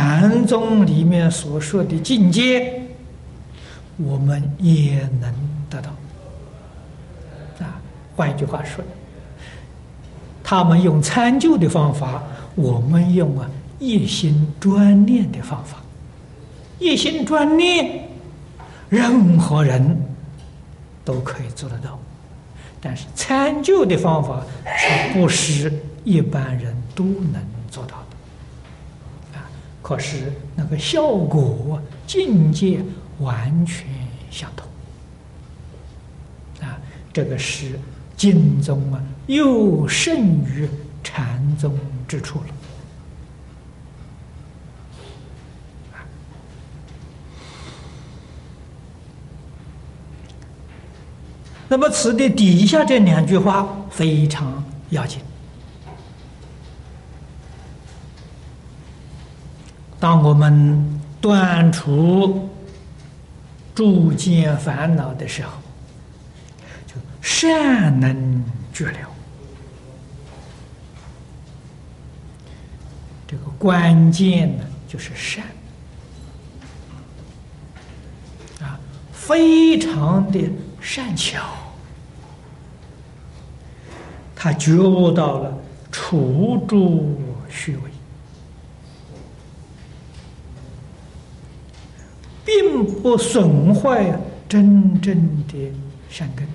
[0.00, 2.80] 禅宗里面所说的境界，
[3.98, 5.30] 我们也能
[5.68, 5.90] 得到。
[7.58, 7.78] 啊
[8.16, 8.82] 换一句话说，
[10.42, 12.22] 他们用参究的方法，
[12.54, 13.46] 我们用啊
[13.78, 15.76] 一心专念的方法。
[16.78, 18.08] 一心专念，
[18.88, 20.02] 任何人
[21.04, 21.98] 都可以做得到。
[22.80, 24.42] 但是参究的方法，
[24.78, 25.70] 是不是
[26.04, 27.59] 一般人都能？
[29.90, 32.80] 可是那个效果境界
[33.18, 33.88] 完全
[34.30, 34.68] 相同。
[36.68, 36.78] 啊，
[37.12, 37.76] 这个是。
[38.16, 40.68] 经宗啊，又胜于
[41.02, 41.74] 禅宗
[42.06, 42.44] 之处了。
[51.66, 55.22] 那么词的底下这两句话非常要紧。
[60.00, 62.48] 当我们断除
[63.74, 65.52] 诸见烦恼的时候。
[66.86, 69.08] 就善能绝了，
[73.28, 75.44] 这个关键呢，就是善
[78.60, 78.80] 啊，
[79.12, 81.44] 非常的善巧，
[84.34, 85.56] 他觉悟到了
[85.92, 87.89] 除诸虚伪，
[93.00, 94.14] 并不损坏
[94.46, 95.16] 真正
[95.48, 95.72] 的。
[96.10, 96.46] 善根。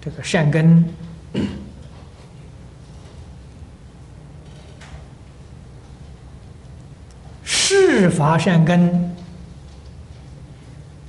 [0.00, 0.84] 这个善根，
[7.44, 9.14] 事法善根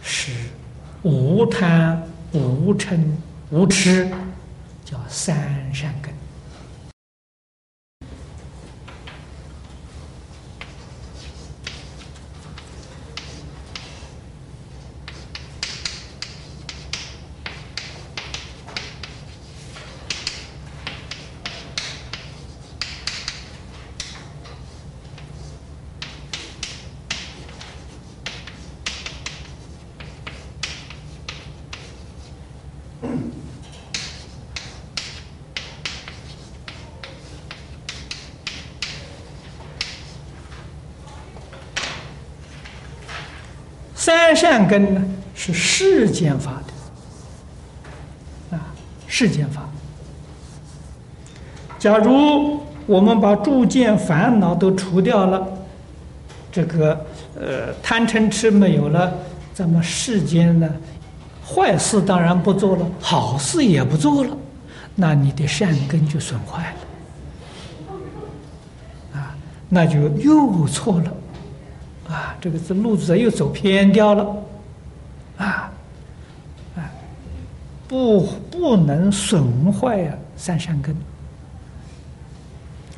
[0.01, 0.33] 是
[1.03, 2.03] 无贪、
[2.33, 2.99] 无嗔、
[3.51, 4.11] 无痴，
[4.83, 5.93] 叫三善
[44.69, 44.93] 根。
[44.93, 45.01] 呢，
[45.35, 46.61] 是世间法
[48.51, 48.59] 的啊，
[49.07, 49.69] 世间法。
[51.77, 55.47] 假如我们把诸见烦恼都除掉了，
[56.51, 57.05] 这个
[57.39, 59.13] 呃贪嗔痴没有了，
[59.53, 60.69] 咱们世间呢，
[61.47, 64.35] 坏事当然不做了，好事也不做了，
[64.93, 66.75] 那你的善根就损坏
[69.13, 69.33] 了啊，
[69.69, 71.13] 那就又错了。
[72.09, 74.35] 啊，这个这路子又走偏掉了，
[75.37, 75.71] 啊，
[76.75, 76.89] 啊，
[78.69, 80.95] 不能损坏啊三善根，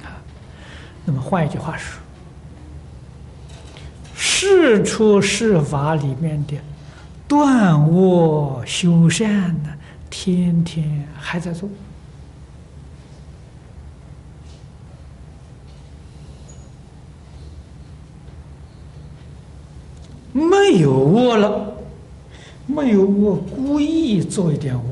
[0.04, 0.20] 啊，
[1.06, 1.98] 那么换一句话说，
[4.14, 6.58] 事出事法里面的
[7.26, 9.70] 断恶修善呢，
[10.10, 11.70] 天天还在做。
[20.34, 21.74] 没有恶了，
[22.66, 24.91] 没有恶，故意做一点恶；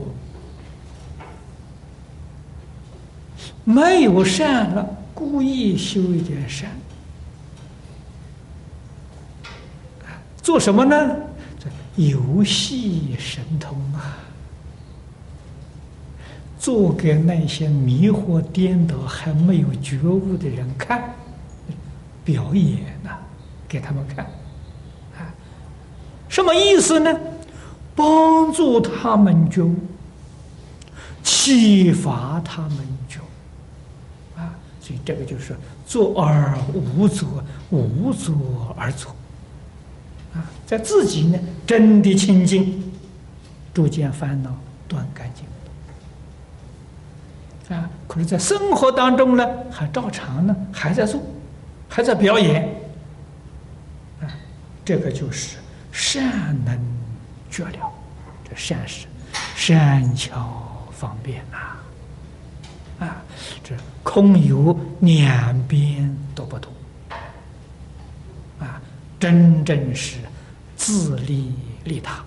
[3.70, 6.72] 没有善了，故意修一点善。
[10.42, 11.16] 做什么呢？
[11.96, 14.18] 游戏神通啊！
[16.58, 21.14] 做给那些迷惑颠倒还没有觉悟的人看，
[22.26, 23.12] 表演呐，
[23.68, 24.26] 给他们看。
[26.28, 27.16] 什么意思呢？
[27.96, 29.70] 帮助他们就，
[31.22, 33.19] 启发他们就，
[35.04, 39.16] 这个就是作而无作，无作而作，
[40.34, 42.92] 啊，在自己呢真的清净，
[43.74, 44.56] 逐渐烦恼
[44.88, 45.30] 断干
[47.70, 51.22] 净，啊，可是，在生活当中呢，还照常呢，还在做，
[51.88, 52.68] 还在表演，
[54.22, 54.28] 啊，
[54.86, 55.58] 这个就是。
[55.92, 56.80] 善能
[57.50, 57.92] 绝了，
[58.48, 59.08] 这善是
[59.56, 61.80] 善巧方便呐，啊，
[63.00, 63.24] 啊
[63.64, 66.72] 这空有两边都不同，
[68.60, 68.82] 啊，
[69.20, 70.18] 真正是
[70.76, 72.24] 自利利他，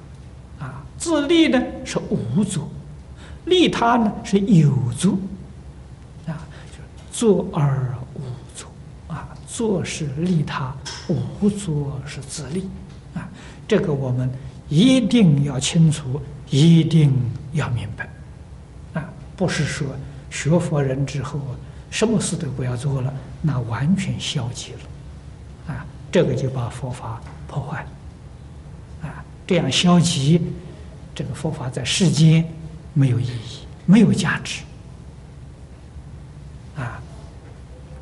[0.59, 2.71] 啊，自利呢是无足，
[3.45, 5.21] 利他呢是有足，
[6.27, 6.79] 啊，就
[7.13, 8.21] 作而无
[8.55, 8.67] 足，
[9.09, 10.75] 啊，做是利他，
[11.09, 12.69] 无足是自利。
[13.15, 13.29] 啊
[13.69, 14.31] 这个我们
[14.69, 16.21] 一定要清楚，
[16.51, 17.13] 一定
[17.53, 18.09] 要明白，
[18.95, 19.05] 啊，
[19.37, 19.87] 不是说
[20.33, 21.53] 学佛人之后啊
[21.91, 30.41] 什么事都不要做了，那完全消极了，啊，这个就把佛法破坏了，啊，这样消极，
[31.15, 32.45] 这个佛法在世间
[32.95, 34.63] 没有意义，没有价值，
[36.77, 37.01] 啊，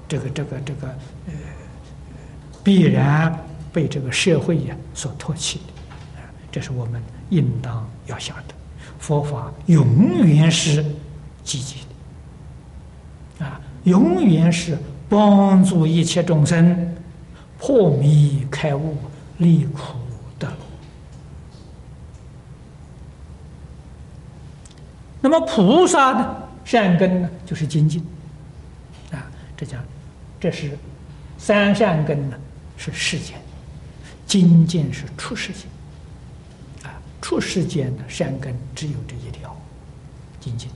[0.09, 0.87] 这个这个这个
[1.27, 1.35] 呃，
[2.65, 3.37] 必然。
[3.73, 5.61] 被这个社会呀所唾弃。
[5.61, 8.55] 的，啊，这是我们应当要想的，
[8.99, 10.85] 佛法永远是
[11.45, 11.90] 积极的，
[13.41, 14.79] 啊，永远是
[15.09, 16.95] 帮助一切众生
[17.59, 18.97] 破迷开悟、
[19.39, 19.95] 离苦
[20.39, 20.49] 得。
[25.21, 28.03] 那么菩萨呢，善根呢，就是精进，
[29.11, 29.27] 啊，
[29.57, 29.83] 这讲，
[30.39, 30.79] 这是
[31.37, 32.37] 三善根呢，
[32.77, 33.37] 是世间。
[34.27, 35.63] 精进是出世间，
[36.85, 39.55] 啊，出世间的善根只有这一条，
[40.39, 40.71] 精进，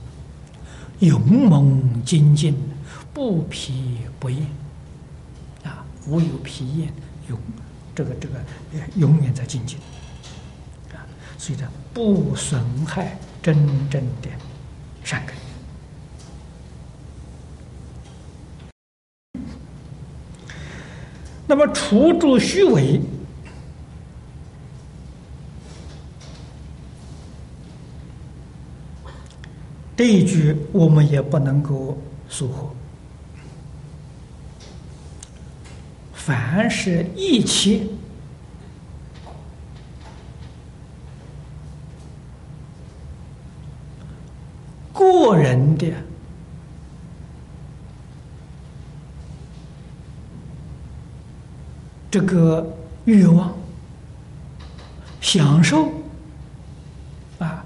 [0.99, 2.55] 勇猛精进，
[3.13, 4.47] 不疲不厌，
[5.63, 6.93] 啊，无有疲厌，
[7.29, 7.37] 永
[7.93, 8.35] 这个这个
[8.95, 9.77] 永远在精进，
[10.93, 11.03] 啊，
[11.37, 13.55] 所以呢，不损害真
[13.89, 14.29] 正的
[15.03, 15.35] 善根。
[21.47, 22.99] 那么除诸虚伪，
[29.95, 32.69] 这一句我们也不能够疏忽。
[36.13, 37.81] 凡是一切
[44.93, 45.93] 个人的。
[52.11, 52.65] 这个
[53.03, 53.53] 欲望、
[55.19, 55.91] 享受
[57.39, 57.65] 啊，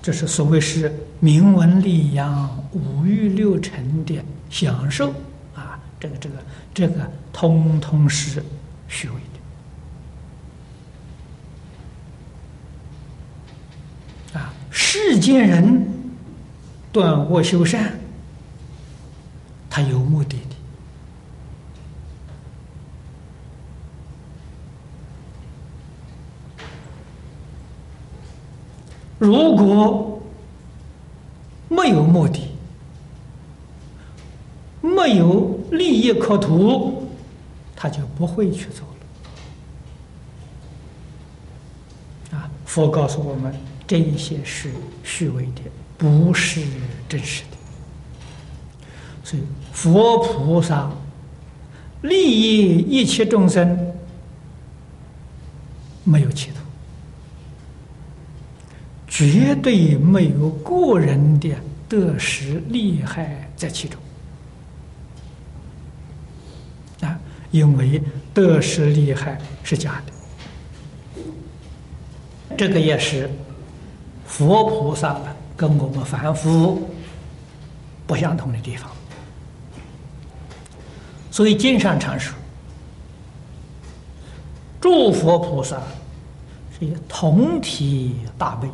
[0.00, 0.90] 这是所谓是
[1.20, 5.12] 名闻利养、五欲六尘的享受
[5.54, 6.36] 啊，这个、这个、
[6.72, 8.42] 这个，通通是
[8.88, 9.14] 虚伪
[14.32, 14.54] 的啊！
[14.70, 15.86] 世间人
[16.90, 17.92] 断恶修善，
[19.68, 20.38] 他有目的。
[29.18, 30.19] 如果
[31.70, 32.48] 没有目的，
[34.82, 37.08] 没有利益可图，
[37.76, 38.84] 他就不会去做
[42.32, 42.38] 了。
[42.38, 43.54] 啊，佛告诉我们，
[43.86, 44.72] 这一些是
[45.04, 45.62] 虚伪的，
[45.96, 46.60] 不是
[47.08, 47.56] 真实的。
[49.22, 49.42] 所以，
[49.72, 50.90] 佛菩萨
[52.02, 53.94] 利益一切众生，
[56.02, 56.56] 没有企图。
[59.20, 61.54] 绝对没有个人的
[61.86, 64.00] 得失利害在其中
[67.02, 67.20] 啊！
[67.50, 68.00] 因为
[68.32, 71.24] 得失利害是假的，
[72.56, 73.28] 这个也是
[74.24, 75.20] 佛菩萨
[75.54, 76.88] 跟我们凡夫
[78.06, 78.90] 不相同的地方。
[81.30, 82.34] 所以经上常说，
[84.80, 85.76] 诸佛菩萨
[86.78, 88.66] 是一个同体大悲。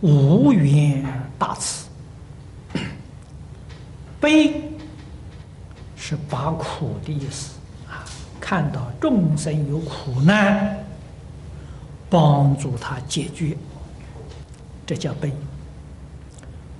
[0.00, 1.04] 无缘
[1.38, 1.86] 大慈，
[4.18, 4.62] 悲
[5.94, 7.52] 是把苦的意思
[7.86, 8.04] 啊！
[8.40, 10.78] 看到众生有苦难，
[12.08, 13.54] 帮助他解决，
[14.86, 15.30] 这叫悲。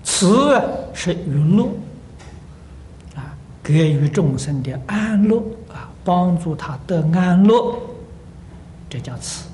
[0.02, 0.58] 慈
[0.94, 1.66] 是娱乐
[3.16, 5.36] 啊，给予众生的安乐
[5.68, 7.78] 啊，帮助他得安乐，
[8.88, 9.49] 这叫慈。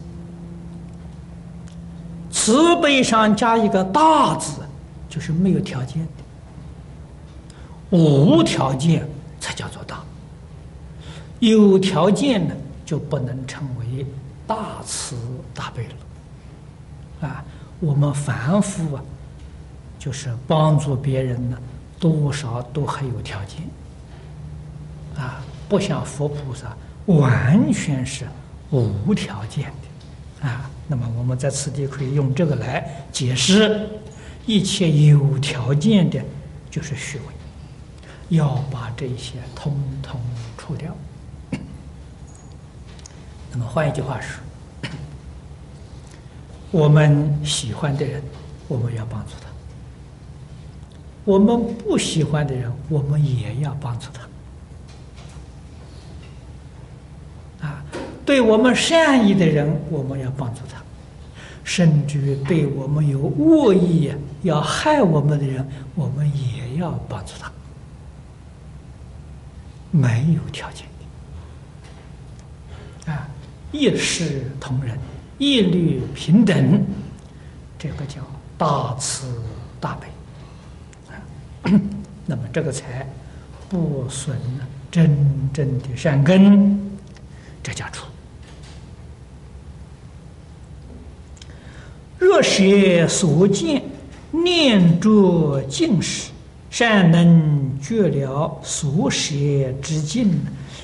[2.46, 4.60] 慈悲上加一个大字，
[5.08, 6.06] 就是没有条件
[7.90, 9.04] 的，无条件
[9.40, 10.00] 才叫做大。
[11.40, 14.06] 有条件呢，就不能称为
[14.46, 15.16] 大慈
[15.52, 17.28] 大悲了。
[17.28, 17.44] 啊，
[17.80, 19.02] 我们凡夫啊，
[19.98, 21.58] 就是帮助别人呢，
[21.98, 23.58] 多少都还有条件。
[25.16, 26.76] 啊，不像佛菩萨，
[27.06, 28.24] 完全是
[28.70, 30.48] 无条件的。
[30.48, 30.70] 啊。
[30.88, 33.88] 那么我们在此地可以用这个来解释，
[34.46, 36.22] 一切有条件的，
[36.70, 40.20] 就是虚伪，要把这些通通
[40.56, 40.96] 除掉。
[43.50, 44.40] 那么换一句话说，
[46.70, 48.22] 我们喜欢的人，
[48.68, 49.48] 我们要帮助他；
[51.24, 54.22] 我们不喜欢的人，我们也要帮助他。
[57.66, 57.84] 啊，
[58.26, 60.82] 对我们善意的人，我们要帮助他。
[61.62, 64.12] 甚至对我们有恶意、
[64.42, 67.50] 要害我们的人，我们也要帮助他。
[69.90, 70.86] 没有条件
[73.06, 73.28] 的啊，
[73.72, 74.96] 一视同仁，
[75.38, 76.84] 一律平等，
[77.78, 78.20] 这个叫
[78.58, 79.26] 大慈
[79.80, 80.06] 大悲
[81.08, 81.18] 啊。
[82.26, 83.08] 那么这个才
[83.68, 84.38] 不损
[84.90, 85.16] 真
[85.52, 86.78] 正的善根，
[87.62, 88.06] 这叫出。
[92.18, 93.82] 若舍所见，
[94.30, 96.30] 念着尽时，
[96.70, 99.34] 善能觉了所舍
[99.82, 100.32] 之境，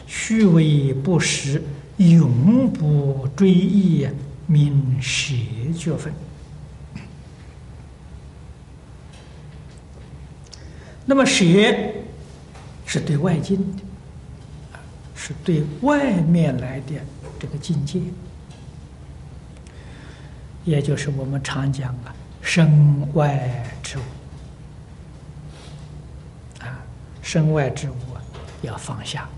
[0.06, 1.62] 虚伪不实，
[1.96, 4.06] 永不追忆，
[4.46, 5.34] 名舍
[5.76, 6.12] 觉分。
[11.04, 11.44] 那么舍
[12.86, 14.78] 是对外境的，
[15.14, 16.94] 是对外面来的
[17.38, 18.00] 这个境界。
[20.64, 24.02] 也就是我们常讲啊，身外之物。
[26.60, 26.78] 啊，
[27.20, 27.94] 身外之物
[28.62, 29.28] 要放下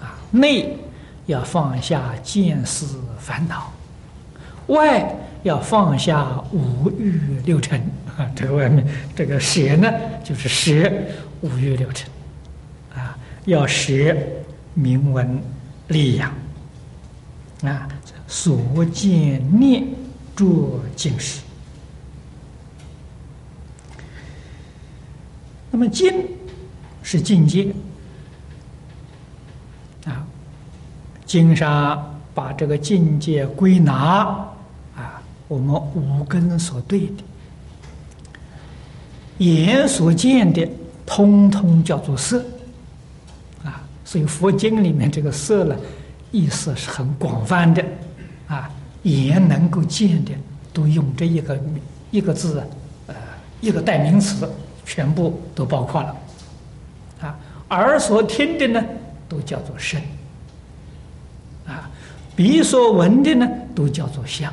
[0.00, 0.76] 啊，内
[1.26, 3.72] 要放下见思烦恼，
[4.66, 5.14] 外
[5.44, 7.80] 要放下五欲六尘。
[8.16, 8.28] 啊。
[8.34, 9.88] 这个外面这个舍呢，
[10.24, 10.92] 就是舍
[11.42, 12.08] 五欲六尘。
[12.94, 14.16] 啊，要舍
[14.74, 15.40] 名闻
[15.88, 16.32] 力养。
[17.62, 17.86] 啊，
[18.26, 19.86] 所见念
[20.42, 21.40] 着尽时。
[25.70, 26.12] 那么经
[27.02, 27.72] 是境界
[30.04, 30.26] 啊，
[31.24, 33.94] 经上把这个境界归纳
[34.94, 37.22] 啊，我们五根所对的，
[39.38, 40.68] 眼所见的，
[41.06, 42.44] 通通叫做色
[43.64, 43.82] 啊。
[44.04, 45.74] 所以佛经里面这个色呢，
[46.30, 47.82] 意思是很广泛的，
[48.46, 48.70] 啊，
[49.02, 50.32] 眼能够见的
[50.72, 51.60] 都用这一个
[52.10, 52.62] 一个字，
[53.06, 53.14] 呃，
[53.60, 54.48] 一个代名词，
[54.84, 56.16] 全部都包括了，
[57.20, 57.38] 啊，
[57.70, 58.84] 耳所听的呢，
[59.28, 60.00] 都叫做声，
[61.66, 61.90] 啊，
[62.36, 64.52] 鼻所闻的呢，都叫做香，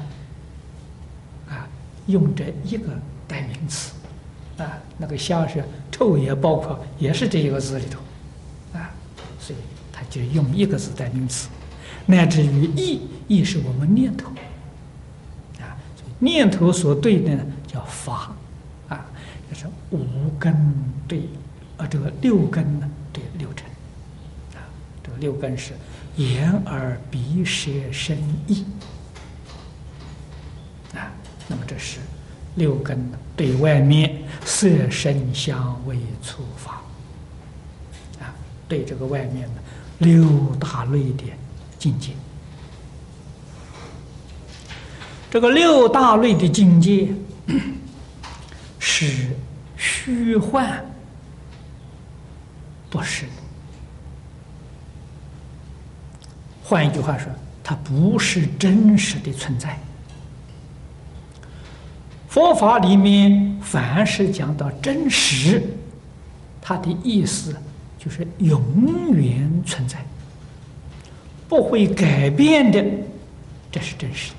[1.47, 1.67] 啊，
[2.07, 2.87] 用这一个
[3.27, 3.93] 代名词，
[4.57, 7.99] 啊，那个香是臭也包括，也是这一个字里头。
[8.77, 8.91] 啊，
[9.39, 9.59] 所以
[9.91, 11.49] 他就用一个字代名词，
[12.05, 14.29] 乃至于意，意是我们念头，
[16.19, 18.35] 念头所对的呢叫法
[18.87, 19.05] 啊，
[19.49, 20.53] 就是五根
[21.07, 21.27] 对
[21.77, 23.65] 啊，这个六根呢对六尘
[24.55, 24.61] 啊，
[25.03, 25.73] 这个六根是
[26.17, 28.17] 眼耳鼻舌身
[28.47, 28.65] 意
[30.93, 31.11] 啊，
[31.47, 31.99] 那么这是
[32.55, 36.81] 六根对外面色声香味触法。
[38.19, 38.33] 啊
[38.67, 39.61] 对这个外面的
[39.97, 41.23] 六大类的
[41.79, 42.11] 境界，
[45.31, 47.07] 这个六大类的境界
[48.79, 49.29] 是
[49.77, 50.83] 虚幻，
[52.89, 53.25] 不是。
[56.63, 57.31] 换一句话说，
[57.63, 59.77] 它不是真实的存在。
[62.27, 65.63] 佛法里面凡是讲到真实，
[66.61, 67.55] 它的意思。
[68.01, 68.63] 就是永
[69.11, 70.01] 远存在，
[71.49, 72.81] 不会改变的，
[73.69, 74.31] 这是真实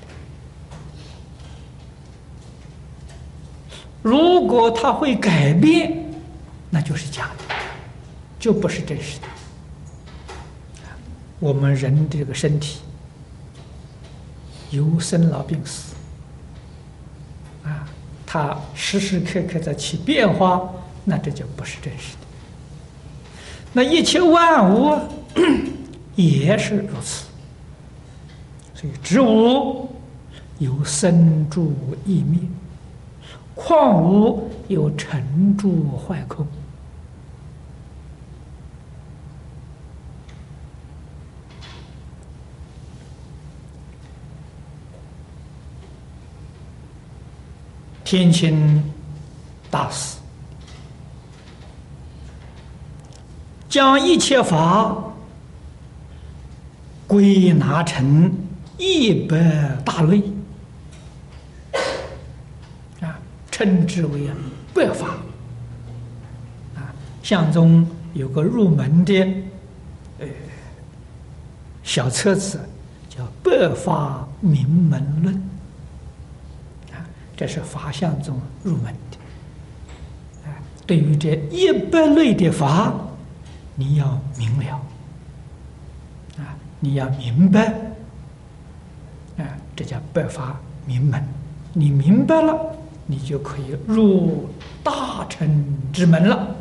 [4.01, 6.05] 如果它会改变，
[6.69, 7.55] 那就是假的，
[8.39, 9.27] 就不是真实的。
[11.39, 12.79] 我们人的这个身体
[14.69, 15.95] 有生老病死，
[17.63, 17.87] 啊，
[18.25, 20.69] 它时时刻刻在起变化，
[21.03, 22.27] 那这就不是真实的。
[23.73, 24.97] 那一切万物
[26.15, 27.25] 也是如此，
[28.75, 29.89] 所以植物
[30.59, 31.73] 有生住
[32.05, 32.39] 异灭，
[33.63, 36.45] 况无有成住坏空，
[48.03, 48.83] 天亲
[49.69, 50.17] 大师。
[53.69, 55.13] 将一切法
[57.07, 58.29] 归纳成
[58.77, 59.37] 一百
[59.85, 60.21] 大类，
[62.99, 63.17] 啊，
[63.61, 64.27] 称之为
[64.73, 65.09] 百法。
[66.75, 66.91] 啊，
[67.21, 69.13] 相中有个入门的
[70.19, 70.25] 呃
[71.83, 72.59] 小册子，
[73.07, 75.35] 叫《百法明门论》，
[76.91, 77.05] 啊，
[77.37, 80.49] 这是法相中入门的。
[80.49, 80.57] 啊，
[80.87, 82.93] 对于这一百类的法。
[83.73, 84.81] 你要明了
[86.37, 86.53] 啊！
[86.79, 87.73] 你要明白
[89.37, 89.57] 啊！
[89.75, 91.23] 这叫百法明门。
[91.73, 92.75] 你明白了，
[93.11, 94.47] 你就可以入
[94.81, 96.55] 大乘之门了。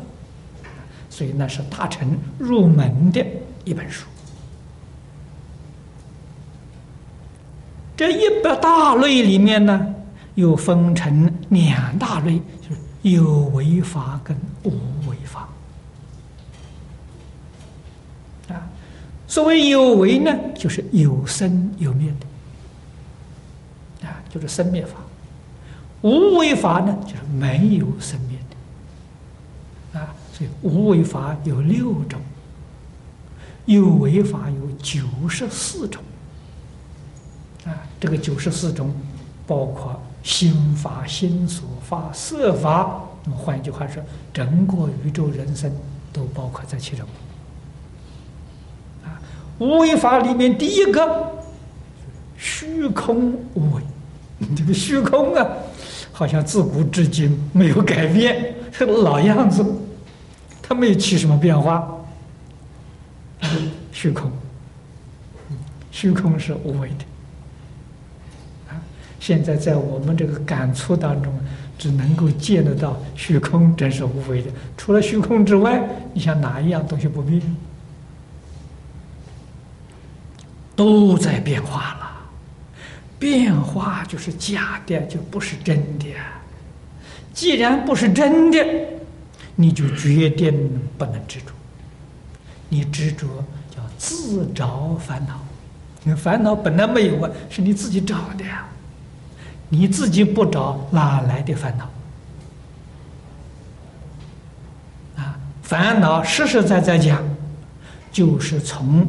[1.08, 3.24] 所以那是大乘入门的
[3.64, 4.06] 一本书。
[7.96, 9.94] 这一百大类里面呢，
[10.34, 14.34] 又分成两大类，就是有为法跟
[14.64, 14.70] 无
[15.08, 15.48] 为法。
[18.48, 18.66] 啊
[19.26, 22.12] 所谓有为呢，就是有生有灭
[24.00, 24.96] 的，啊，就是生灭法；
[26.02, 28.38] 无为法呢，就是没有生命
[29.92, 32.20] 的，啊，所以无为法有六种，
[33.66, 36.02] 有为法有九十四种，
[37.66, 38.94] 啊，这个九十四种
[39.46, 45.70] 包括心法、心所法、色法，那么换一句话说，整个宇宙人生
[46.12, 47.06] 都包括在其中。
[49.04, 49.20] 啊。
[49.58, 51.30] 无为法里面第一个
[52.38, 53.82] 虚空无为，
[54.56, 55.46] 这个虚空啊，
[56.20, 58.54] 好像自古至今没有改变，
[59.02, 59.64] 老样子，
[60.60, 61.96] 它没有起什么变化。
[63.90, 64.30] 虚空，
[65.90, 67.04] 虚空是无为的
[68.68, 68.76] 啊！
[69.18, 71.32] 现在在我们这个感触当中，
[71.78, 74.50] 只能够见得到虚空真是无为的。
[74.76, 77.40] 除了虚空之外，你想哪一样东西不变？
[80.76, 82.09] 都在变化了。
[83.20, 86.06] 变化就是假的，就不是真的。
[87.32, 88.58] 既然不是真的，
[89.54, 91.52] 你就决定不能执着。
[92.70, 93.26] 你执着
[93.70, 95.38] 叫自找烦恼。
[96.02, 98.66] 你烦恼本来没有啊，是你自己找的呀。
[99.68, 101.84] 你自己不找，哪来的烦恼？
[105.22, 107.22] 啊，烦恼实实在在讲，
[108.10, 109.06] 就是从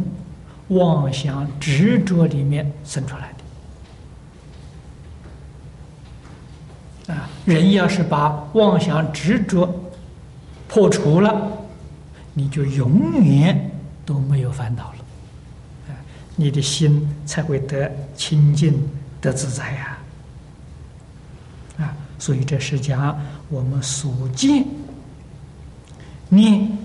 [0.68, 3.36] 妄想执着里面生出来的。
[7.45, 9.68] 人要是把妄想执着
[10.68, 11.51] 破除了，
[12.34, 13.72] 你就永远
[14.05, 14.97] 都没有烦恼了，
[15.89, 15.91] 啊，
[16.36, 18.88] 你的心才会得清净、
[19.20, 19.97] 得自在呀。
[21.80, 24.66] 啊，所以这是讲我们所见
[26.30, 26.78] 念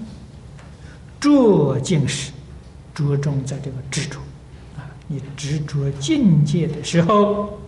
[1.20, 2.33] 着境时，
[2.95, 4.18] 着重在这个执着，
[4.77, 7.59] 啊，你执着境界的时候。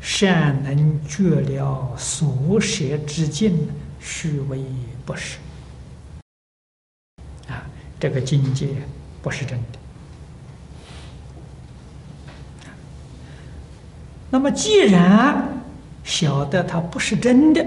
[0.00, 3.68] 善能觉了所舍之境，
[4.00, 4.62] 虚伪
[5.04, 5.38] 不实。
[7.48, 7.62] 啊，
[7.98, 8.68] 这个境界
[9.22, 9.78] 不是真的。
[14.30, 15.62] 那么，既然
[16.04, 17.66] 晓得它不是真的，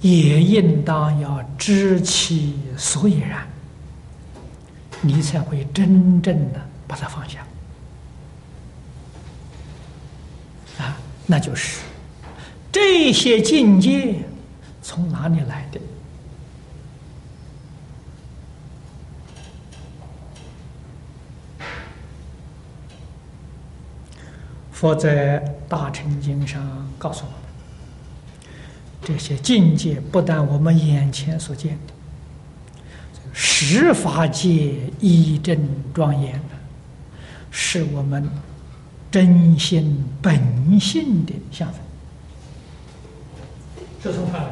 [0.00, 3.48] 也应当要知其所以然。
[5.00, 7.46] 你才会真正的把它放下，
[10.78, 10.96] 啊，
[11.26, 11.80] 那就是
[12.72, 14.24] 这些境界
[14.82, 15.80] 从哪里来的？
[24.72, 27.40] 佛在《大乘经》上告诉我们，
[29.02, 31.97] 这些境界不但我们眼前所见的。
[33.32, 36.56] 十法界一真庄严的，
[37.50, 38.28] 是我们
[39.10, 41.80] 真心本性的相分。
[44.02, 44.50] 这从哪来？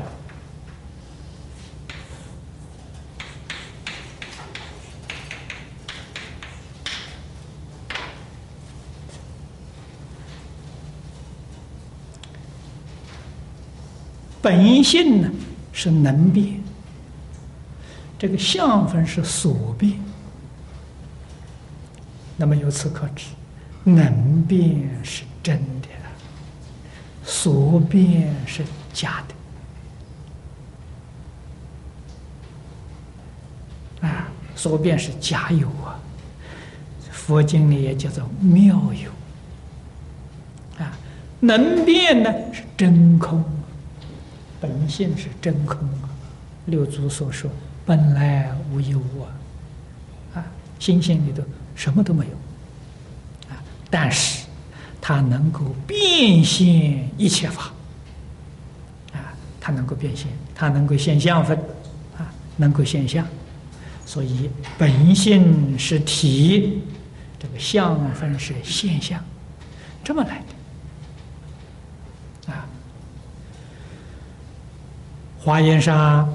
[14.42, 15.30] 本性呢，
[15.72, 16.65] 是能变。
[18.18, 20.00] 这个相分是所变，
[22.36, 23.26] 那么由此可知，
[23.84, 25.88] 能变是真的，
[27.22, 29.22] 所变是假
[34.00, 34.08] 的。
[34.08, 36.00] 啊，所变是假有啊，
[37.10, 39.10] 佛经里也叫做妙有。
[40.82, 40.98] 啊，
[41.40, 43.44] 能变呢是真空，
[44.58, 46.08] 本性是真空啊，
[46.64, 47.50] 六祖所说。
[47.86, 49.30] 本来无一物啊，
[50.34, 50.44] 啊，
[50.80, 51.40] 心性里头
[51.76, 52.32] 什么都没有，
[53.48, 54.44] 啊，但是
[55.00, 57.70] 它能够变现一切法，
[59.12, 61.56] 啊，它能够变现，它能够现象分，
[62.18, 62.26] 啊，
[62.56, 63.24] 能够现象，
[64.04, 66.82] 所以本性是体，
[67.38, 69.22] 这个相分是现象，
[70.02, 70.42] 这么来
[72.48, 72.66] 的，啊，
[75.38, 76.28] 华严上。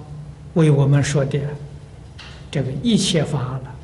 [0.54, 1.39] 为我们说的
[2.49, 3.76] 这个一切法了，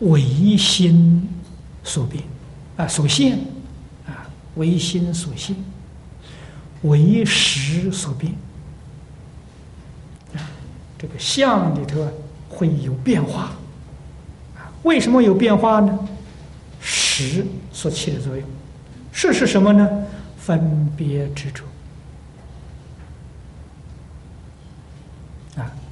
[0.00, 1.28] 唯心
[1.84, 2.24] 所变
[2.76, 3.38] 啊，所现
[4.06, 5.54] 啊，唯心所现，
[6.82, 8.32] 唯识所变
[10.34, 10.40] 啊，
[10.98, 12.10] 这个相里头
[12.48, 13.50] 会有变化
[14.56, 15.98] 啊，为什么有变化呢？
[16.80, 18.48] 识所起的作用，
[19.12, 19.86] 识是什么呢？
[20.38, 21.64] 分别执着。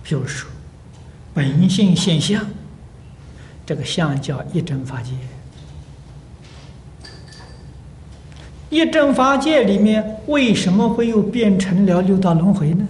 [0.07, 0.51] 就是说，
[1.35, 2.47] 本性现象，
[3.67, 5.11] 这个相叫一真法界。
[8.71, 12.87] 一真法界里面为什么会又变成了六道轮回呢？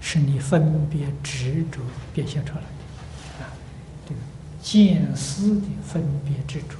[0.00, 1.80] 是你分别执着
[2.14, 3.52] 变现出来的啊，
[4.06, 4.20] 这个
[4.62, 6.76] 见思的分别执着，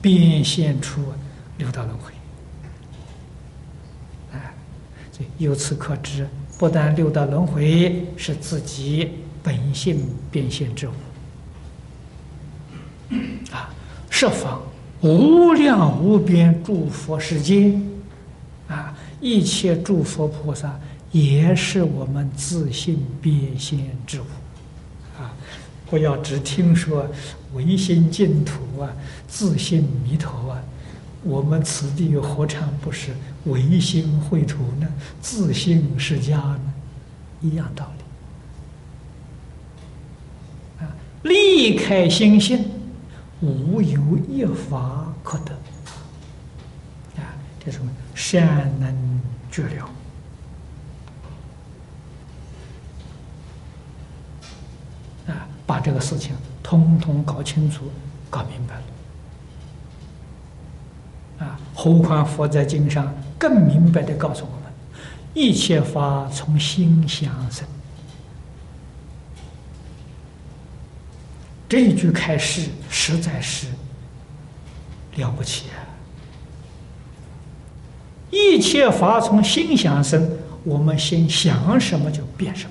[0.00, 1.02] 变现出
[1.58, 2.12] 六道轮回。
[4.32, 4.54] 啊，
[5.12, 6.26] 所以由此可知。
[6.58, 9.08] 不但六道轮回是自己
[9.44, 10.92] 本性变现之物，
[13.52, 13.72] 啊，
[14.10, 14.60] 十方
[15.00, 17.78] 无量无边诸佛世界，
[18.66, 20.78] 啊，一切诸佛菩萨
[21.12, 24.24] 也是我们自性变现之物，
[25.16, 25.32] 啊，
[25.88, 27.06] 不要只听说
[27.54, 28.90] 唯心净土啊，
[29.28, 30.60] 自性弥陀啊。
[31.24, 33.10] 我们此地又何尝不是
[33.44, 34.86] 唯心秽土呢？
[35.20, 36.74] 自性是家呢？
[37.40, 37.90] 一样道
[40.78, 40.84] 理。
[40.84, 40.90] 啊，
[41.22, 42.70] 离开心性，
[43.40, 45.52] 无有一法可得。
[47.16, 47.34] 啊，
[47.64, 47.90] 这什么？
[48.14, 49.20] 善能
[49.50, 49.90] 绝了。
[55.28, 57.84] 啊，把这个事情通通搞清楚、
[58.28, 58.82] 搞明白了。
[61.38, 64.72] 啊，何况佛在经上更明白的告诉我们：
[65.34, 67.66] 一切法从心想生。
[71.68, 73.66] 这一句开示实在是
[75.16, 75.84] 了不起啊！
[78.30, 80.30] 一切法从心想生，
[80.64, 82.70] 我们心想什么就变什么。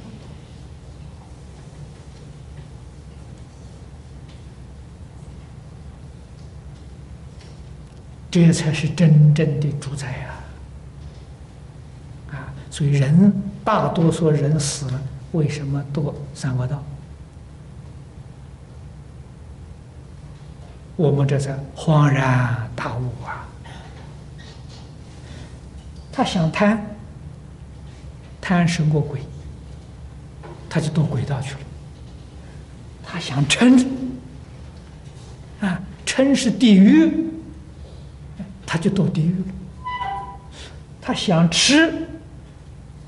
[8.29, 10.35] 这才是真正的主宰呀！
[12.31, 15.01] 啊，所以人大多数人死了，
[15.31, 16.83] 为什么堕三恶道？
[20.97, 23.47] 我们这才恍然大悟啊！
[26.11, 26.85] 他想贪，
[28.41, 29.21] 贪生过鬼，
[30.69, 31.59] 他就堕鬼道去了。
[33.05, 33.87] 他想嗔，
[35.61, 37.25] 啊，嗔是地狱。
[38.67, 39.45] 他就堕地狱了。
[41.01, 42.05] 他想吃，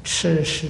[0.05, 0.69] 吃是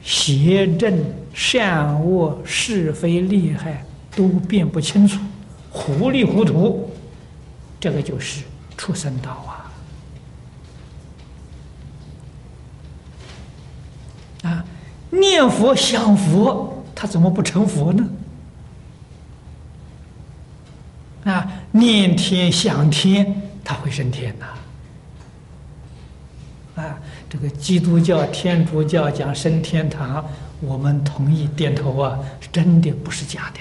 [0.00, 3.84] 邪正善恶是非利害
[4.14, 5.20] 都辨不清楚，
[5.70, 6.90] 糊里糊涂，
[7.80, 8.44] 这个就是
[8.76, 9.32] 畜生道
[14.44, 14.48] 啊！
[14.48, 14.64] 啊，
[15.10, 18.08] 念佛想佛，他怎么不成佛呢？
[21.24, 23.47] 啊，念天想天。
[23.68, 24.46] 他会升天呐！
[26.80, 26.98] 啊，
[27.28, 30.24] 这个基督教、天主教讲升天堂，
[30.62, 32.18] 我们同意点头啊，
[32.50, 33.52] 真的不是假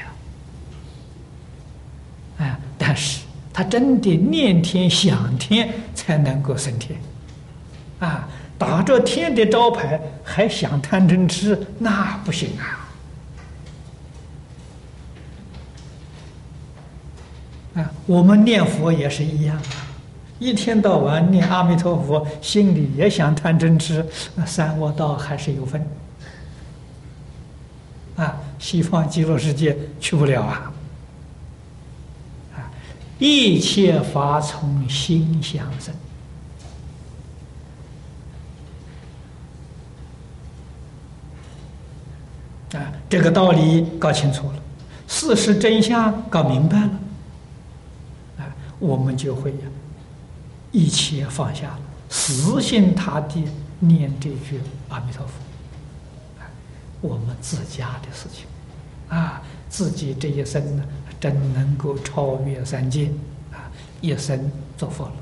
[2.38, 2.46] 的。
[2.46, 6.98] 啊，但是他真的念天想天才能够升天，
[8.00, 12.88] 啊，打着天的招牌还想贪嗔痴，那不行啊！
[17.82, 19.87] 啊，我们念佛也是一样啊。
[20.40, 25.86] 一天到晚念阿弥陀佛，心里也想贪嗔痴，那三恶道还是有分。
[28.16, 30.74] 啊，西方极乐世界去不了啊！
[32.56, 32.70] 啊，
[33.20, 35.94] 一切法从心想生。
[42.74, 44.56] 啊，这个道理搞清楚了，
[45.08, 46.90] 事实真相搞明白了，
[48.40, 49.58] 啊，我们就会呀。
[50.72, 53.46] 一切放下了，死心塌地
[53.80, 54.60] 念这句
[54.90, 55.34] 阿弥陀佛，
[57.02, 58.46] 我们自家的事情，
[59.08, 60.84] 啊，自己这一生呢，
[61.20, 63.12] 真能够超越三界，
[63.52, 65.14] 啊，一生做佛了。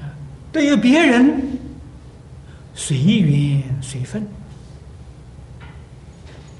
[0.00, 0.10] 啊，
[0.52, 1.58] 对于别人，
[2.74, 4.26] 随缘随分，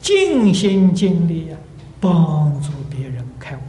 [0.01, 1.59] 尽心尽力啊，
[2.01, 3.61] 帮助别人开悟。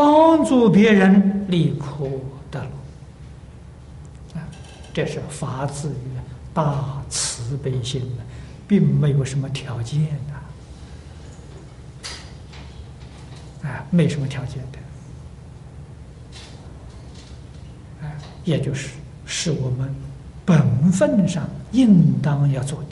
[0.00, 2.70] 帮助别人利苦得乐，
[4.40, 4.48] 啊，
[4.94, 6.16] 这是发自于
[6.54, 8.24] 大慈悲心的，
[8.66, 10.00] 并没有什么条件
[13.62, 14.78] 的，啊，没什么条件的，
[18.06, 18.08] 啊，
[18.44, 18.88] 也就是
[19.26, 19.94] 是我们
[20.46, 22.88] 本分上应当要做的，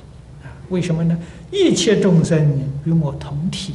[0.47, 1.19] 啊，为什么呢？
[1.51, 3.73] 一切众生与我同体。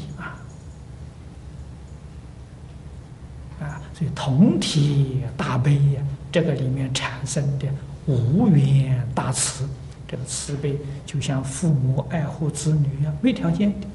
[3.94, 7.68] 所以同体大悲呀，这个里面产生的
[8.08, 9.70] 无缘大慈，
[10.08, 13.88] 这个慈悲就像父母爱护子女一样，没条件的，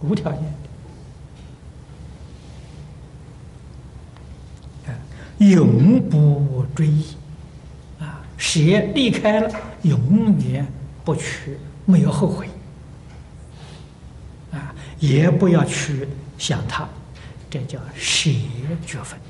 [0.00, 0.42] 无条件
[4.86, 7.04] 的，永不追忆
[8.00, 9.50] 啊，谁离开了，
[9.82, 10.66] 永远
[11.04, 12.48] 不去，没有后悔
[14.52, 16.08] 啊，也不要去
[16.38, 16.88] 想他。
[17.52, 18.30] 这叫舍
[18.86, 19.20] 觉分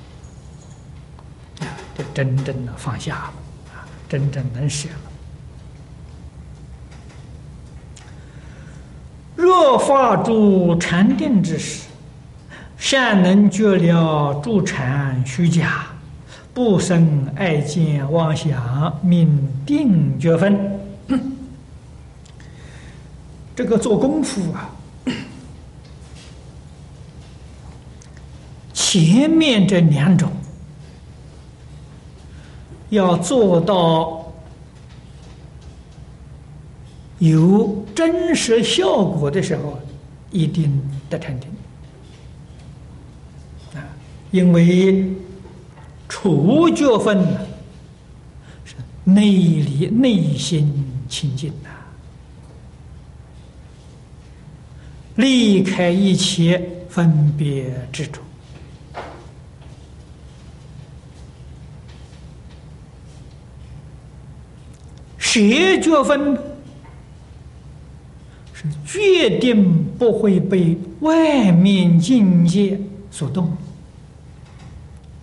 [1.58, 1.66] 啊，
[1.98, 3.32] 这真正的放下了
[3.74, 4.94] 啊，真正能舍了。
[9.34, 11.88] 若发诸禅定之时，
[12.76, 15.86] 善能觉了诸禅虚假，
[16.54, 20.78] 不生爱见妄想，名定觉分。
[23.56, 24.70] 这个做功夫啊。
[28.92, 30.30] 前面这两种
[32.90, 34.30] 要做到
[37.18, 39.80] 有真实效果的时候，
[40.30, 40.78] 一定
[41.08, 41.48] 得禅定
[43.74, 43.80] 啊，
[44.30, 45.10] 因为
[46.06, 47.18] 除觉分
[48.62, 48.74] 是
[49.04, 51.70] 内里内心清净的，
[55.14, 58.20] 离开一切分别执着。
[65.32, 66.36] 邪觉分
[68.52, 72.78] 是决定不会被外面境界
[73.10, 73.50] 所动，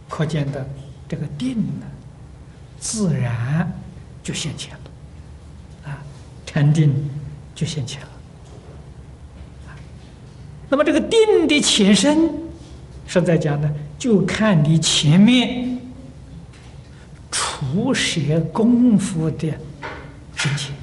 [0.07, 0.67] 可见的
[1.07, 1.85] 这个定呢，
[2.79, 3.71] 自然
[4.23, 6.01] 就现前了，啊，
[6.43, 6.91] 禅定
[7.53, 8.07] 就现前了。
[10.69, 12.31] 那么这个定的前身，
[13.05, 15.79] 是在讲呢，就看你前面
[17.29, 19.53] 除邪功夫的。
[20.39, 20.73] 深浅，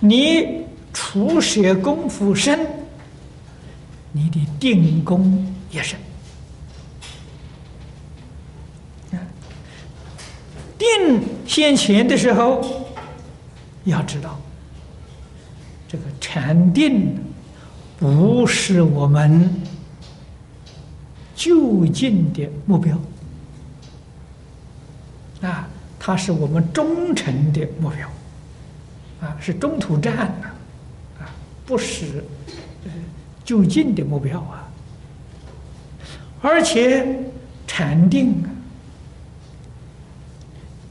[0.00, 2.58] 你除舍功夫深，
[4.10, 5.96] 你的定功也深。
[10.76, 12.60] 定先前的时候，
[13.84, 14.38] 要知道，
[15.86, 17.16] 这个禅定
[17.98, 19.48] 不是我们
[21.36, 22.98] 就近的目标
[25.40, 25.68] 啊。
[26.06, 28.08] 它是我们忠诚的目标，
[29.20, 30.46] 啊，是中途站呐，
[31.18, 31.26] 啊，
[31.66, 32.22] 不是
[33.44, 34.68] 就近的目标啊。
[36.40, 37.24] 而且
[37.66, 38.46] 禅定啊，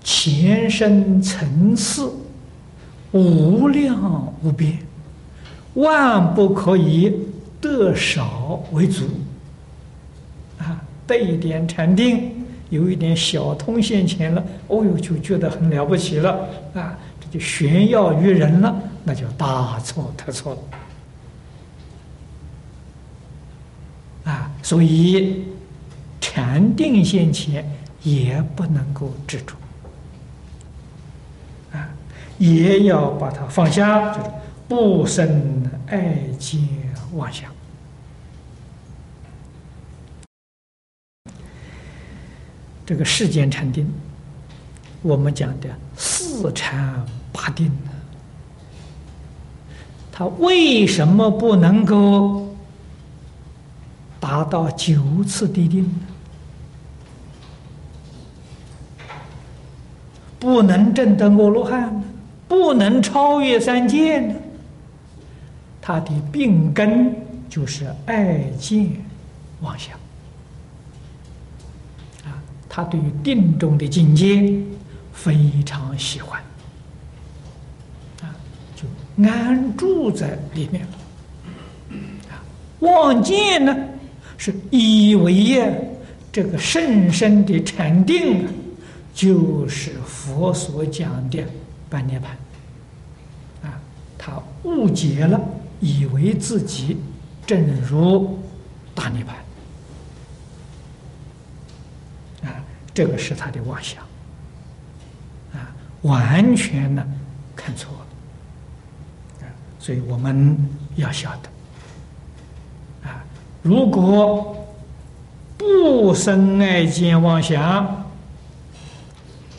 [0.03, 2.11] 前身层次
[3.13, 4.77] 无量无边，
[5.75, 7.25] 万不可以
[7.61, 9.05] 得少为足，
[10.59, 12.34] 啊，得一点禅定。
[12.69, 16.97] 有一点小通现前了，哦哟，就觉得很了不起了啊！
[17.19, 20.55] 这就炫耀于人了，那就大错特错
[24.25, 24.51] 了啊！
[24.63, 25.45] 所以
[26.19, 27.63] 禅定现前
[28.01, 29.55] 也不能够执着
[31.71, 31.87] 啊，
[32.39, 34.17] 也要把它放下，
[34.67, 36.59] 不生爱见
[37.13, 37.54] 妄想。
[42.85, 43.91] 这个世间禅定，
[45.01, 45.67] 我们讲的
[45.97, 47.91] 四禅八定呢，
[50.11, 52.55] 它为什么不能够
[54.19, 55.89] 达到九次地定呢？
[60.37, 62.03] 不能证得阿罗汉？
[62.47, 64.35] 不能超越三界呢？
[65.81, 67.15] 它的病根
[67.49, 68.91] 就是爱见
[69.61, 69.97] 妄想。
[72.75, 74.53] 他对于定中的境界
[75.13, 76.41] 非常喜欢，
[78.21, 78.35] 啊，
[78.75, 78.83] 就
[79.23, 80.89] 安住在里面了。
[82.29, 82.43] 啊，
[82.79, 83.73] 望见呢，
[84.37, 85.65] 是以为呀，
[86.33, 88.51] 这个甚深的禅定啊，
[89.13, 91.41] 就是佛所讲的
[91.89, 92.37] 半涅盘。
[93.63, 93.79] 啊，
[94.17, 95.39] 他误解了，
[95.79, 96.97] 以为自己
[97.47, 98.37] 正如
[98.93, 99.33] 大涅盘。
[102.95, 104.01] 这个是他的妄想，
[105.53, 105.67] 啊，
[106.03, 107.05] 完全呢
[107.53, 110.57] 看错了，啊，所以我们
[110.95, 113.21] 要晓得，啊，
[113.61, 114.65] 如果
[115.57, 118.05] 不生爱见妄想，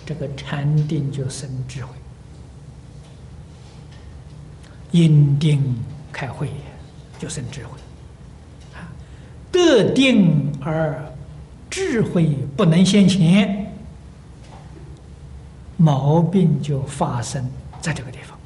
[0.07, 1.93] 这个禅定就生智慧，
[4.93, 5.77] 因定
[6.11, 6.51] 开慧
[7.19, 7.79] 就生智慧，
[8.75, 8.89] 啊，
[9.53, 11.13] 得定而。
[11.69, 13.73] 智慧不能现前，
[15.77, 17.51] 毛病就发生
[17.81, 18.39] 在这个地方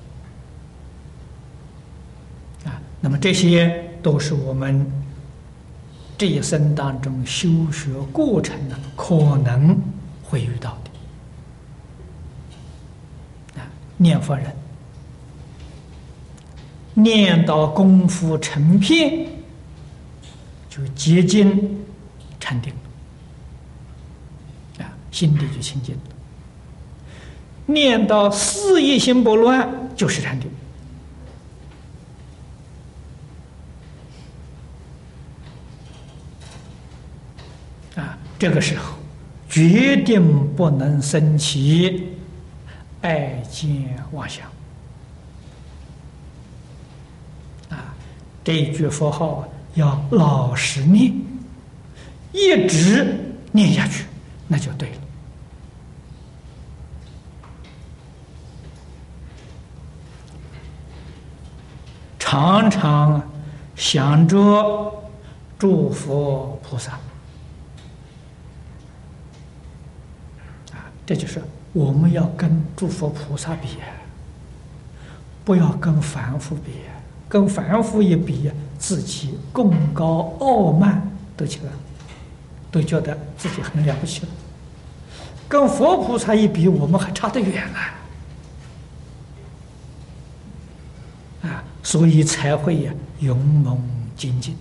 [2.73, 2.81] 啊。
[3.01, 4.85] 那么这些都是我们
[6.19, 9.79] 这一生当中修学过程呢，可能
[10.25, 10.77] 会遇到
[13.55, 13.67] 的啊。
[13.97, 14.47] 念佛人
[16.95, 19.27] 念到功夫成片，
[20.69, 21.79] 就接近
[22.41, 22.73] 禅定。
[25.11, 25.97] 心地就清净。
[27.67, 30.51] 念到四意心不乱，就是禅定。
[37.95, 38.95] 啊，这个时候
[39.49, 42.09] 决定不能生起
[43.03, 44.47] 爱见妄想。
[47.69, 47.95] 啊，
[48.43, 51.13] 这一句佛号要老实念，
[52.33, 53.17] 一直
[53.53, 54.05] 念下去，
[54.49, 55.00] 那就对了。
[62.31, 63.21] 常常
[63.75, 65.03] 想着
[65.59, 66.93] 诸佛菩萨
[70.71, 73.79] 啊，这就是我们要跟诸佛菩萨比，
[75.45, 76.75] 不要跟凡夫比，
[77.29, 81.03] 跟凡夫一比，自己功高傲慢
[81.37, 81.73] 都起来，
[82.71, 84.29] 都觉得自己很了不起了。
[85.49, 87.75] 跟佛菩萨一比，我们还差得远啊！
[87.75, 88.00] 啊，
[91.83, 93.83] 所以才会呀，勇猛
[94.17, 94.57] 精进，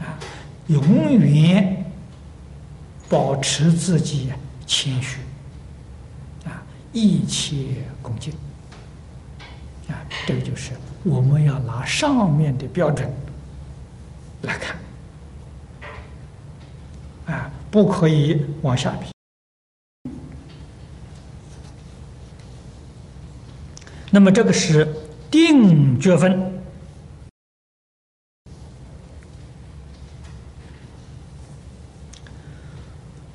[0.00, 0.18] 啊，
[0.66, 1.84] 永远
[3.08, 4.32] 保持自己
[4.66, 5.20] 谦虚，
[6.44, 8.32] 啊，一切恭敬，
[9.88, 9.94] 啊，
[10.26, 10.72] 这个就是
[11.04, 13.10] 我们要拿上面的标准
[14.42, 14.76] 来看，
[17.26, 19.06] 啊，不可以往下比。
[24.12, 24.92] 那么这个是
[25.30, 26.60] 定觉分，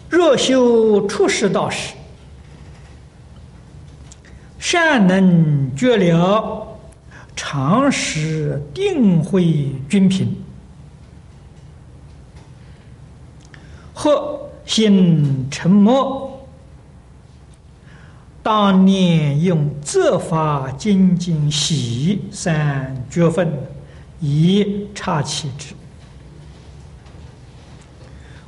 [0.09, 1.93] 若修出世道时，
[4.59, 6.77] 善能觉了，
[7.35, 10.35] 常识定慧均平，
[13.93, 16.34] 或心沉默。
[18.45, 23.51] 当年用责法精进喜三觉分，
[24.19, 25.73] 以察其之。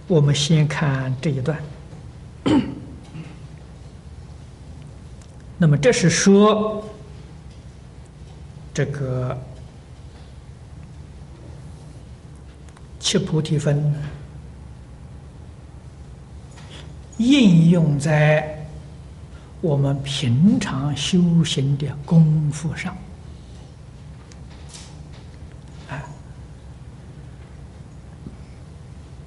[0.05, 1.59] 我们先看这一段。
[5.57, 6.87] 那么这是说
[8.75, 9.35] 这个
[12.99, 13.95] 七菩提分
[17.17, 18.56] 应用在。
[19.59, 22.95] 我们平常修行的功夫上，
[25.89, 26.03] 啊，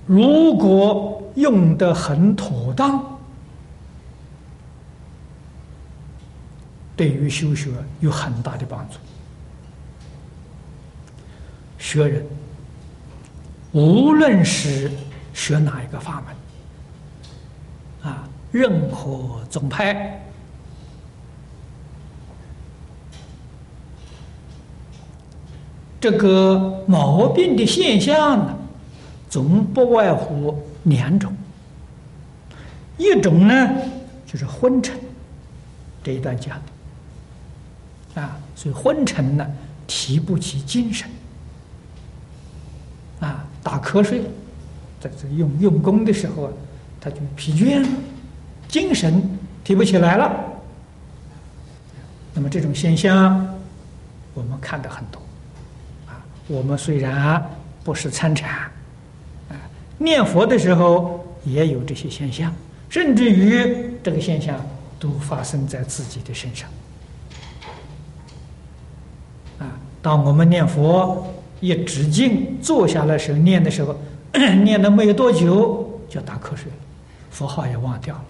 [0.06, 3.04] 如果用的很妥当，
[6.96, 8.96] 对于修学有很大的帮助。
[11.78, 12.24] 学人，
[13.72, 14.90] 无论是
[15.34, 16.36] 学哪一个法门，
[18.50, 20.20] 任何宗派，
[26.00, 28.58] 这个毛病的现象呢，
[29.28, 31.32] 总不外乎两种。
[32.96, 33.70] 一种呢，
[34.26, 34.98] 就是昏沉，
[36.02, 36.60] 这一段讲
[38.14, 39.46] 的啊，所以昏沉呢，
[39.86, 41.08] 提不起精神，
[43.20, 44.22] 啊，打瞌睡，
[45.00, 46.52] 在这用用功的时候啊，
[47.00, 47.88] 他就疲倦了。
[48.70, 49.20] 精神
[49.64, 50.32] 提不起来了，
[52.32, 53.46] 那么这种现象
[54.32, 55.20] 我们看的很多
[56.06, 56.22] 啊。
[56.46, 57.44] 我们虽然
[57.82, 58.70] 不是参禅，
[59.98, 62.54] 念佛的时候也有这些现象，
[62.88, 64.64] 甚至于这个现象
[65.00, 66.68] 都发生在自己的身上
[69.58, 69.66] 啊。
[70.00, 71.26] 当我们念佛
[71.58, 73.98] 一直静坐下来时候，念的时候，
[74.62, 76.78] 念了没有多久就打瞌睡了，
[77.30, 78.24] 佛号也忘掉了。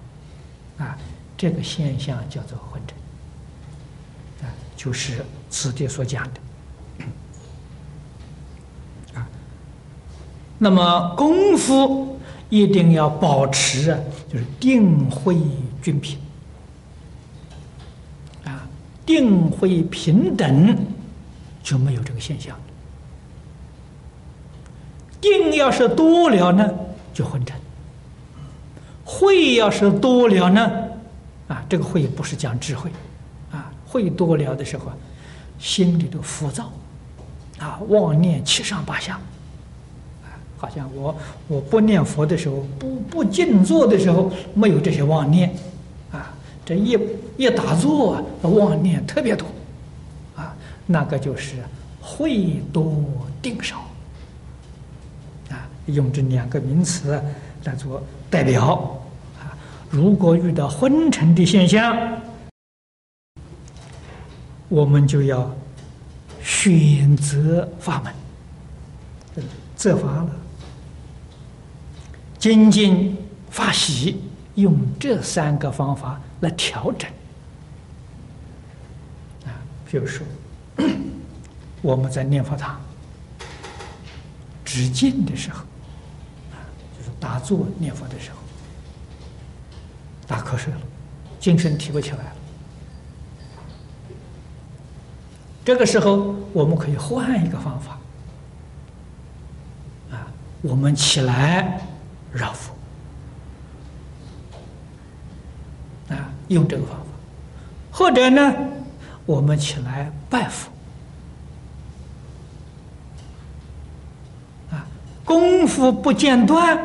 [0.81, 0.97] 啊，
[1.36, 2.97] 这个现象叫做昏沉，
[4.47, 6.40] 啊，就是此地所讲的，
[9.15, 9.28] 啊，
[10.57, 13.98] 那么功夫一定要保持啊，
[14.32, 15.36] 就是定慧
[15.82, 16.19] 均平，
[18.44, 18.66] 啊，
[19.05, 20.74] 定慧平等
[21.62, 22.59] 就没有这个现象
[25.20, 26.66] 定要是多了呢，
[27.12, 27.60] 就昏沉。
[29.12, 30.70] 慧要是多了呢，
[31.49, 32.89] 啊，这个慧不是讲智慧，
[33.51, 34.85] 啊，慧多了的时候，
[35.59, 36.70] 心里头浮躁，
[37.59, 39.15] 啊，妄念七上八下，
[40.23, 41.15] 啊，好像我
[41.49, 45.53] 我不念佛的时候，不不静坐的时候，没有这些妄念，
[46.12, 46.32] 啊，
[46.65, 46.97] 这一
[47.37, 49.45] 一打坐，妄念特别多，
[50.37, 50.55] 啊，
[50.87, 51.57] 那个就是
[52.01, 53.05] 慧多
[53.43, 53.85] 定少，
[55.51, 57.20] 啊，用这两个名词
[57.65, 58.01] 来做
[58.31, 58.97] 代表。
[59.91, 62.23] 如果遇到昏沉的现象，
[64.69, 65.53] 我们就要
[66.41, 68.15] 选择法门，
[69.75, 70.31] 责法了，
[72.39, 73.17] 精进
[73.51, 74.23] 发喜，
[74.55, 77.11] 用这三个方法来调整。
[79.45, 79.51] 啊，
[79.91, 80.25] 比如说，
[81.83, 82.81] 我们在念佛堂
[84.65, 85.65] 止静的时候，
[86.53, 86.62] 啊，
[86.97, 88.40] 就是打坐念佛的时候。
[90.31, 90.78] 打瞌睡了，
[91.40, 92.32] 精神提不起来了。
[95.65, 97.98] 这个时候我们可以换一个方法，
[100.12, 100.24] 啊，
[100.62, 101.81] 我们起来
[102.32, 102.73] 绕佛，
[106.11, 107.07] 啊，用这个方法，
[107.90, 108.55] 或者呢，
[109.27, 110.70] 我们起来拜佛，
[114.70, 114.86] 啊，
[115.24, 116.78] 功夫不间断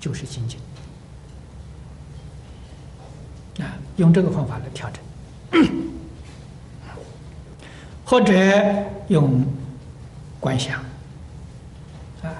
[0.00, 0.58] 就是精进，
[3.64, 5.04] 啊，用这个方法来调整。
[8.04, 8.32] 或者
[9.08, 9.44] 用
[10.40, 10.80] 观想
[12.22, 12.32] 啊，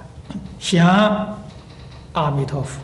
[0.57, 1.39] 想
[2.13, 2.81] 阿弥陀佛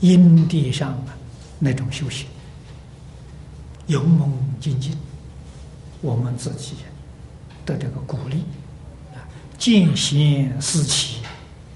[0.00, 1.12] 因地上的
[1.60, 2.26] 那种修行，
[3.86, 4.98] 勇猛精进，
[6.00, 6.74] 我们自己
[7.64, 8.44] 的这个鼓励
[9.14, 9.22] 啊，
[9.56, 11.22] 见贤思齐，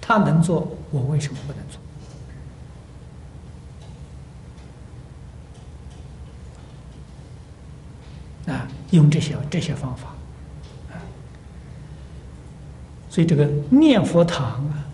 [0.00, 1.80] 他能做，我为什么不能做？
[8.46, 10.08] 啊，用这些这些方法，
[10.90, 10.94] 啊，
[13.10, 14.86] 所以这个念佛堂啊，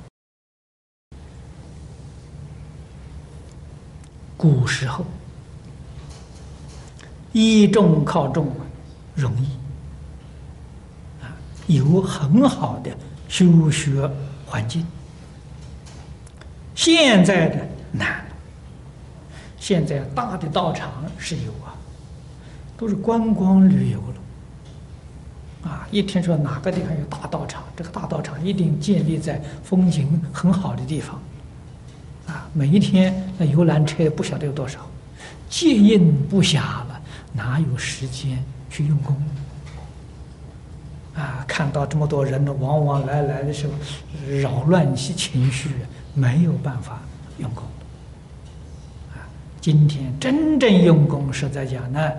[4.36, 5.04] 古时候
[7.32, 8.50] 依重靠重，
[9.14, 9.46] 容易
[11.22, 12.90] 啊，有很好的
[13.28, 14.10] 修学
[14.46, 14.86] 环境。
[16.74, 18.24] 现在的难，
[19.58, 21.52] 现在大的道场是有。
[22.82, 25.86] 都是观光旅游了，啊！
[25.92, 31.22] 一听说哪个地方有大道场，这个大道场一定建立在风景很好的地方，
[32.26, 32.48] 啊！
[32.52, 34.80] 每一天那游览车不晓得有多少，
[35.48, 37.00] 接应不暇了，
[37.32, 39.16] 哪有时间去用功？
[41.14, 41.44] 啊！
[41.46, 43.72] 看到这么多人呢，往往来来的时候
[44.40, 45.70] 扰乱其情绪，
[46.14, 47.00] 没有办法
[47.38, 47.62] 用功。
[49.12, 49.22] 啊！
[49.60, 52.10] 今天真正用功是在讲呢。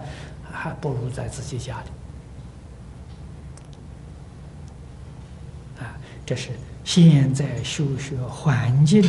[0.64, 1.90] 还不如在自己家里
[5.84, 5.92] 啊！
[6.26, 6.52] 这是
[6.86, 9.04] 现在修学环境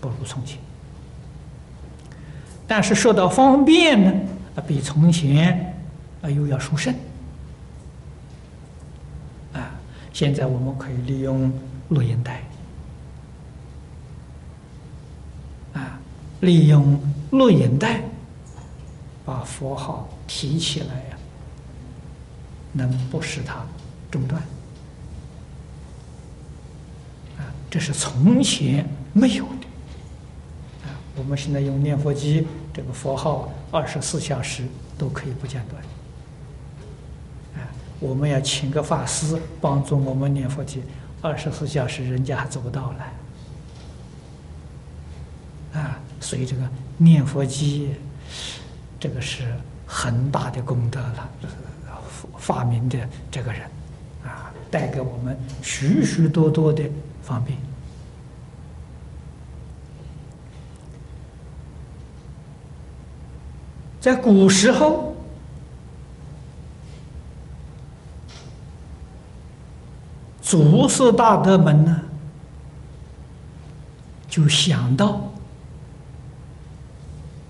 [0.00, 0.58] 不如从前，
[2.66, 4.10] 但是说到方便呢，
[4.56, 5.74] 啊，比从前
[6.22, 6.94] 啊又要殊胜
[9.52, 9.70] 啊！
[10.14, 11.52] 现在我们可以利用
[11.90, 12.42] 录音带
[15.74, 16.00] 啊，
[16.40, 16.98] 利用
[17.32, 18.00] 录音带。
[19.30, 21.16] 把佛号提起来呀，
[22.72, 23.64] 能不使它
[24.10, 24.42] 中断？
[27.38, 30.88] 啊，这是从前没有的。
[30.88, 32.44] 啊，我们现在用念佛机，
[32.74, 34.64] 这个佛号二十四小时
[34.98, 35.80] 都可以不间断。
[37.54, 37.70] 啊，
[38.00, 40.82] 我们要请个法师帮助我们念佛机，
[41.22, 42.98] 二十四小时人家还做不到了。
[45.80, 47.90] 啊，所以这个念佛机。
[49.00, 49.44] 这个是
[49.86, 51.30] 很大的功德了，
[52.36, 52.98] 发明的
[53.30, 53.62] 这个人
[54.22, 56.84] 啊，带给我们许许多多的
[57.22, 57.56] 方便。
[63.98, 65.14] 在古时候，
[70.42, 72.02] 祖师大德们呢，
[74.28, 75.22] 就想到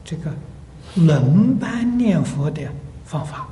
[0.04, 0.32] 这个。
[0.96, 2.62] 轮班念佛的
[3.04, 3.46] 方法，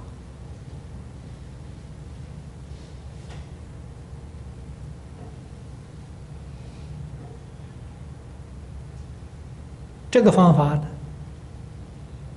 [10.11, 10.85] 这个方法呢，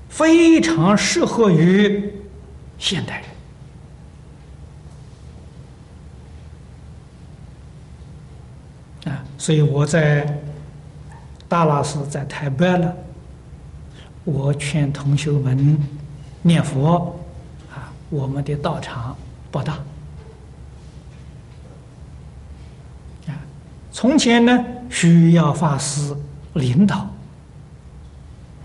[0.10, 2.14] 非常适合于
[2.78, 3.24] 现代
[9.06, 9.24] 人啊！
[9.38, 10.40] 所以我在
[11.48, 12.96] 大老师在台北了。
[14.24, 15.78] 我劝同学们
[16.44, 17.20] 念佛
[17.74, 19.16] 啊，我们的道场
[19.50, 19.74] 不大
[23.28, 23.34] 啊。
[23.92, 26.16] 从前呢，需要法师
[26.54, 27.10] 领导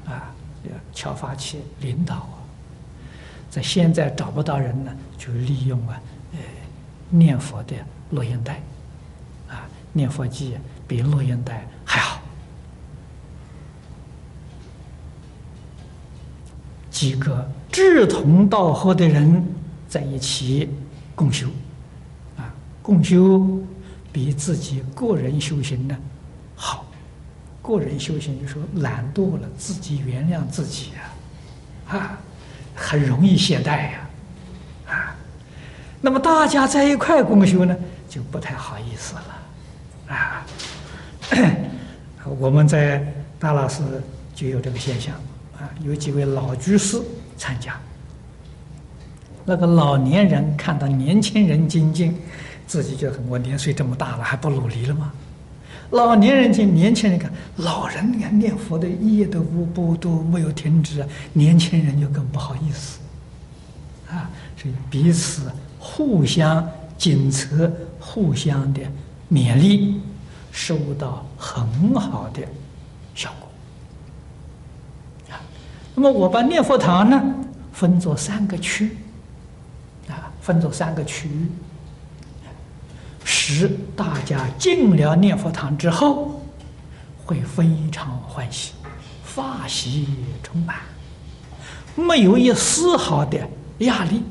[0.07, 0.31] 啊，
[0.65, 2.37] 要敲法器领导啊。
[3.51, 5.99] 在现在找不到人呢，就利用啊，
[6.33, 6.39] 呃，
[7.09, 7.75] 念佛的
[8.11, 8.61] 录音带
[9.49, 12.21] 啊，念佛机比录音带还好。
[16.97, 19.45] 几个志同道合的人
[19.87, 20.71] 在一起
[21.15, 21.47] 共修，
[22.39, 22.49] 啊，
[22.81, 23.47] 共修
[24.11, 25.95] 比自己个人修行呢
[26.55, 26.87] 好。
[27.61, 32.19] 个人修行就说懒惰了，自己原谅自己呀，啊，
[32.75, 34.09] 很容易懈怠呀，
[34.89, 35.15] 啊。
[36.01, 37.77] 那么大家在一块共修呢，
[38.09, 40.47] 就不太好意思了，啊。
[42.39, 43.83] 我们在大老师
[44.35, 45.15] 就有这个现象。
[45.59, 47.01] 啊，有几位老居士
[47.37, 47.79] 参加，
[49.45, 52.17] 那个老年人看到年轻人精进，
[52.67, 55.13] 自己觉得我年岁这么大了，还不努力了吗？
[55.91, 62.99] 老年人见年轻人看，老人你看念佛的一夜都不不都没有停止，年轻人就更不好意思，
[64.11, 66.69] 啊，所以彼此互相
[66.99, 67.71] 检测，
[68.01, 68.83] 互相的
[69.31, 70.01] 勉励，
[70.51, 72.43] 收到很好的
[73.15, 73.49] 效果。
[75.33, 75.39] 啊，
[75.97, 77.35] 那么我把念佛堂呢
[77.73, 78.97] 分作三个区，
[80.09, 81.49] 啊，分作三个区域。
[83.25, 86.41] 使大家进了念佛堂之后，
[87.25, 88.73] 会非常欢喜，
[89.25, 90.07] 法喜
[90.43, 90.77] 充满，
[91.97, 93.41] 没有一丝毫的
[93.79, 94.23] 压力。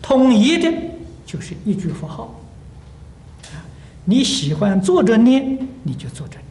[0.00, 0.72] 统一的
[1.24, 2.34] 就是一句佛号。
[4.04, 6.46] 你喜欢坐着念，你就坐着念；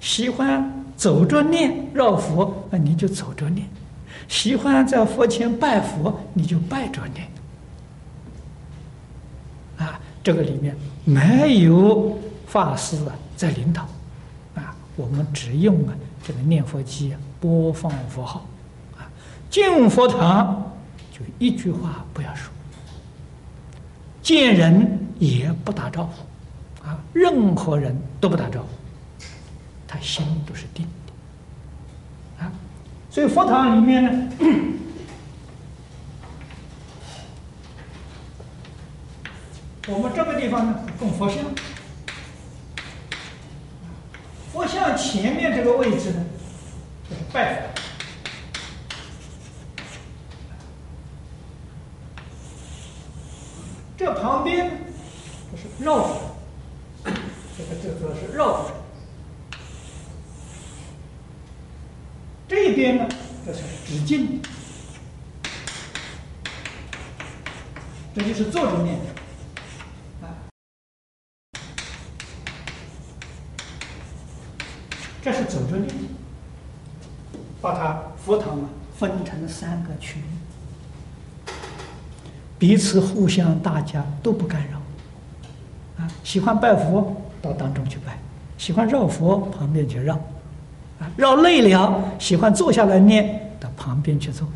[0.00, 3.64] 喜欢走着念绕佛，那你就走着念；
[4.26, 7.26] 喜欢在佛前拜佛，你就拜着念。
[9.78, 13.82] 啊这个里面没有法师啊在领导，
[14.56, 15.94] 啊，我们只用啊
[16.26, 18.44] 这个念佛机播放佛号，
[18.98, 19.08] 啊，
[19.48, 20.70] 进佛堂
[21.12, 22.52] 就一句话不要说，
[24.20, 28.68] 见人也不打招呼，啊，任何人都不打招呼，
[29.88, 32.52] 他心都是定的，啊，
[33.10, 34.10] 所以佛堂里面呢。
[39.90, 41.42] 我们这个地方呢，供佛像。
[44.52, 46.22] 佛像前面这个位置呢
[47.08, 47.68] 是，拜佛。
[53.96, 54.70] 这旁边
[55.50, 56.18] 这是绕，
[57.04, 58.70] 这个这个是绕
[62.48, 63.06] 这边呢，
[63.44, 64.40] 这是直径，
[68.14, 68.96] 这就是坐着念。
[70.22, 70.32] 啊
[75.20, 75.88] 这是走着念，
[77.60, 81.52] 把它佛堂啊分成三个区域，
[82.58, 84.78] 彼此互相，大家都不干扰。
[86.02, 88.18] 啊，喜欢拜佛到当中去拜，
[88.56, 90.18] 喜欢绕佛旁边去绕，
[91.00, 94.46] 啊，绕累了喜欢坐下来念到旁边去坐。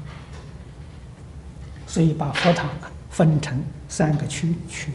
[1.86, 4.94] 所以把佛堂啊分成三个区区域。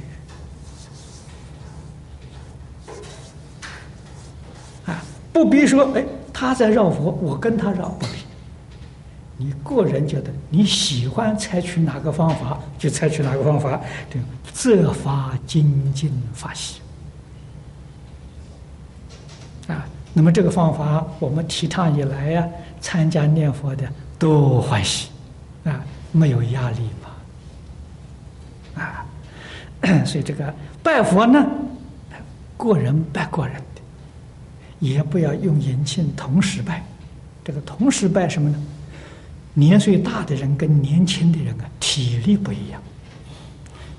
[5.33, 6.03] 不必说，哎，
[6.33, 8.13] 他在绕佛，我跟他绕，不必。
[9.37, 13.79] 你个人觉得你喜欢采取哪个方法，就采取哪个方法，
[14.09, 14.19] 对，
[14.51, 16.81] 这法精进法喜。
[19.67, 19.87] 啊，
[20.17, 22.43] 那么这个方法我们提倡以来呀，
[22.81, 23.87] 参加念佛的
[24.17, 25.09] 都欢喜，
[25.63, 25.79] 啊，
[26.11, 26.79] 没有压力
[28.73, 29.05] 嘛，啊，
[30.03, 31.45] 所以这个拜佛呢，
[32.57, 33.81] 个人拜个人的。
[34.79, 36.83] 也不要用银磬同时拜，
[37.43, 38.57] 这个同时拜什么呢？
[39.53, 42.81] 年岁大的人跟年轻的人啊，体力不一样。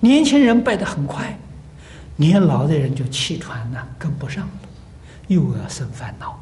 [0.01, 1.39] 年轻人拜得很快，
[2.17, 4.68] 年老的人就气喘呐，跟不上了，
[5.29, 6.39] 又要生烦恼。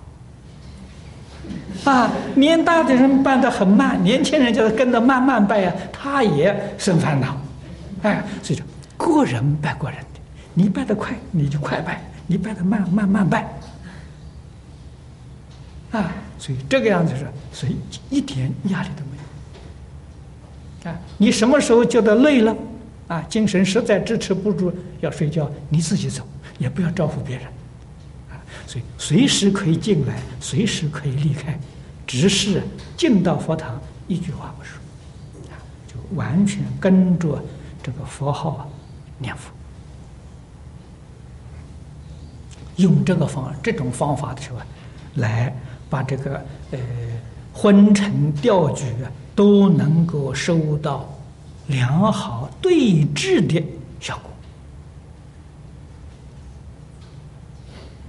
[1.84, 7.36] 啊，年大的人拜得很慢，年轻人就是跟着慢慢拜啊，他也生烦恼。
[8.02, 10.20] 哎，所以说，个人拜个人的，
[10.54, 13.48] 你拜得快，你就快拜；你拜得慢，慢慢拜。
[15.92, 17.76] 啊，所以这个样子是，所以
[18.10, 19.16] 一点压力都没
[20.84, 20.90] 有。
[20.90, 22.56] 啊，你什么时候觉得累了，
[23.06, 26.26] 啊，精神实在支持不住要睡觉，你自己走，
[26.58, 27.46] 也不要招呼别人。
[28.66, 31.58] 所以随时可以进来，随时可以离开，
[32.06, 32.62] 只是
[32.96, 34.78] 进到佛堂一句话不说，
[35.50, 37.42] 啊，就完全跟着
[37.82, 38.70] 这个佛号
[39.18, 39.50] 念佛。
[42.76, 44.66] 用这个方这种方法的时候啊
[45.16, 45.54] 来。
[45.88, 46.78] 把这个呃
[47.52, 49.06] 昏沉调举啊，
[49.36, 51.08] 都能够收到
[51.68, 53.62] 良好对治的
[54.00, 54.30] 效果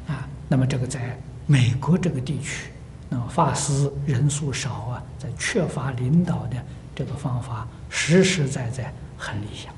[0.08, 0.28] 啊。
[0.48, 2.72] 那么这个在美国这个地区，
[3.10, 6.56] 那么法师人数少啊，在缺乏领导的
[6.96, 9.74] 这个方法，实实在在很理想。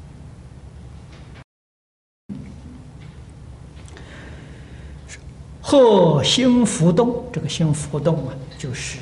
[5.61, 8.97] 或心浮动，这个心浮动啊，就是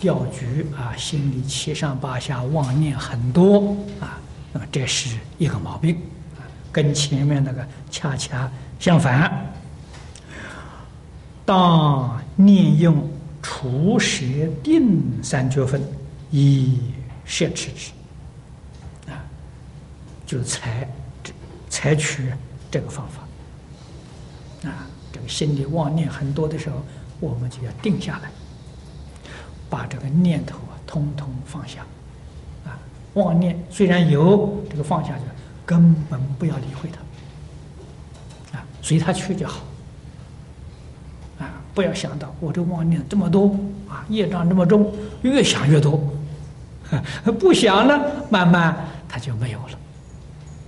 [0.00, 4.18] 钓局啊，心里七上八下，妄念很多啊，
[4.52, 6.00] 那么这是一个毛病，
[6.72, 9.54] 跟前面那个恰恰相反。
[11.48, 13.08] 当念用
[13.42, 14.22] 除舌
[14.62, 15.80] 定三觉分，
[16.30, 16.78] 以
[17.24, 17.90] 摄持之
[19.10, 19.24] 啊
[20.26, 20.86] 就采
[21.70, 22.30] 采取
[22.70, 24.86] 这个方法啊。
[25.10, 26.82] 这个心里妄念很多的时候，
[27.18, 28.30] 我们就要定下来，
[29.70, 31.80] 把这个念头啊，通通放下。
[32.66, 32.78] 啊，
[33.14, 35.24] 妄念虽然有，这个放下去，
[35.64, 36.90] 根本不要理会
[38.52, 39.62] 它，啊，随他去就好。
[41.78, 43.56] 不要想到我这妄念这么多
[43.88, 44.92] 啊，业障这么重，
[45.22, 45.96] 越想越多。
[47.38, 47.96] 不想呢，
[48.28, 48.76] 慢慢
[49.08, 49.78] 它就没有了，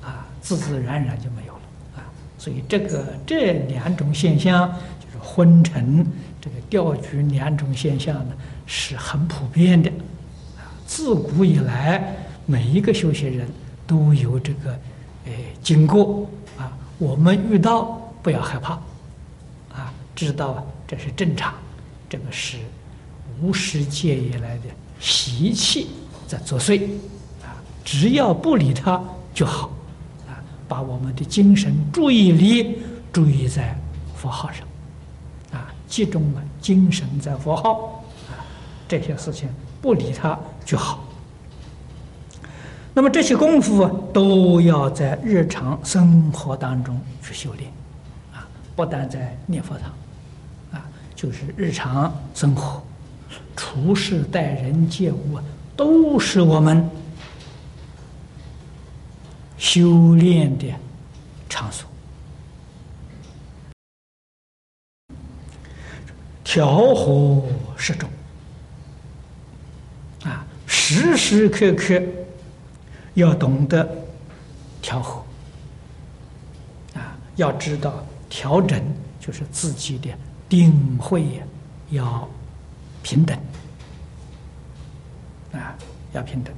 [0.06, 1.60] 啊，自自然然就没有了
[1.96, 2.06] 啊。
[2.38, 4.68] 所以，这个这两种现象，
[5.00, 6.06] 就是昏沉、
[6.40, 8.32] 这个掉举两种现象呢，
[8.64, 9.90] 是很普遍的。
[10.58, 12.14] 啊，自古以来，
[12.46, 13.48] 每一个修行人
[13.84, 14.70] 都有这个，
[15.26, 16.24] 呃，经过。
[16.56, 18.74] 啊，我们遇到不要害怕，
[19.74, 21.54] 啊，知道这是正常，
[22.08, 22.56] 这个是
[23.40, 24.64] 无始界以来的
[24.98, 25.86] 习气
[26.26, 26.84] 在作祟。
[27.44, 27.54] 啊，
[27.84, 29.00] 只要不理它
[29.32, 29.70] 就好。
[30.26, 30.34] 啊
[30.66, 32.78] 把我们的精神注意力
[33.12, 33.76] 注意在
[34.16, 34.66] 佛号上，
[35.52, 38.42] 啊，集中了精神在佛号，啊，
[38.88, 39.48] 这些事情
[39.80, 41.04] 不理他就好。
[42.92, 47.70] 那么这些功夫都要在日常生活当中去修炼，
[48.32, 49.92] 啊，不但在念佛堂，
[51.20, 52.82] 就是日常生活，
[53.54, 55.38] 处事待人接物，
[55.76, 56.88] 都是我们。
[59.58, 60.72] 修炼的
[61.46, 61.86] 场所，
[66.42, 67.44] 调和
[67.76, 68.08] 适中
[70.24, 72.02] 啊，时时刻刻
[73.12, 73.86] 要懂得
[74.80, 75.22] 调和
[76.94, 78.82] 啊，要知道调整
[79.20, 80.08] 就是自己的
[80.50, 81.42] 定慧
[81.88, 82.28] 要
[83.02, 83.34] 平等。
[85.52, 85.74] 啊，
[86.12, 86.54] 要平等，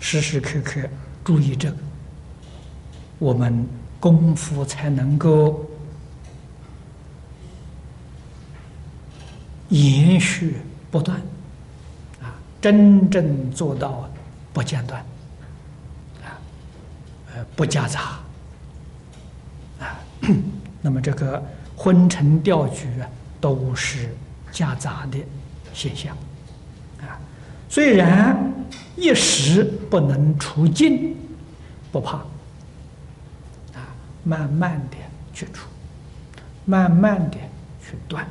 [0.00, 0.80] 时时刻刻
[1.22, 1.76] 注意这个。
[3.20, 3.64] 我们
[4.00, 5.64] 功夫才能够
[9.68, 10.56] 延续
[10.90, 11.16] 不断，
[12.20, 14.10] 啊，真正做到
[14.52, 15.00] 不间断，
[16.24, 16.34] 啊，
[17.34, 18.18] 呃，不夹杂，
[19.78, 19.98] 啊，
[20.82, 21.40] 那么这个
[21.76, 23.06] 昏沉掉举啊，
[23.40, 24.08] 都是
[24.50, 25.18] 夹杂的
[25.74, 26.16] 现象，
[27.00, 27.20] 啊，
[27.68, 28.52] 虽然
[28.96, 31.14] 一时不能除尽，
[31.92, 32.16] 不怕
[33.74, 33.86] 啊。
[34.24, 34.96] 慢慢的
[35.32, 35.68] 去除，
[36.64, 37.36] 慢慢的
[37.84, 38.24] 去断，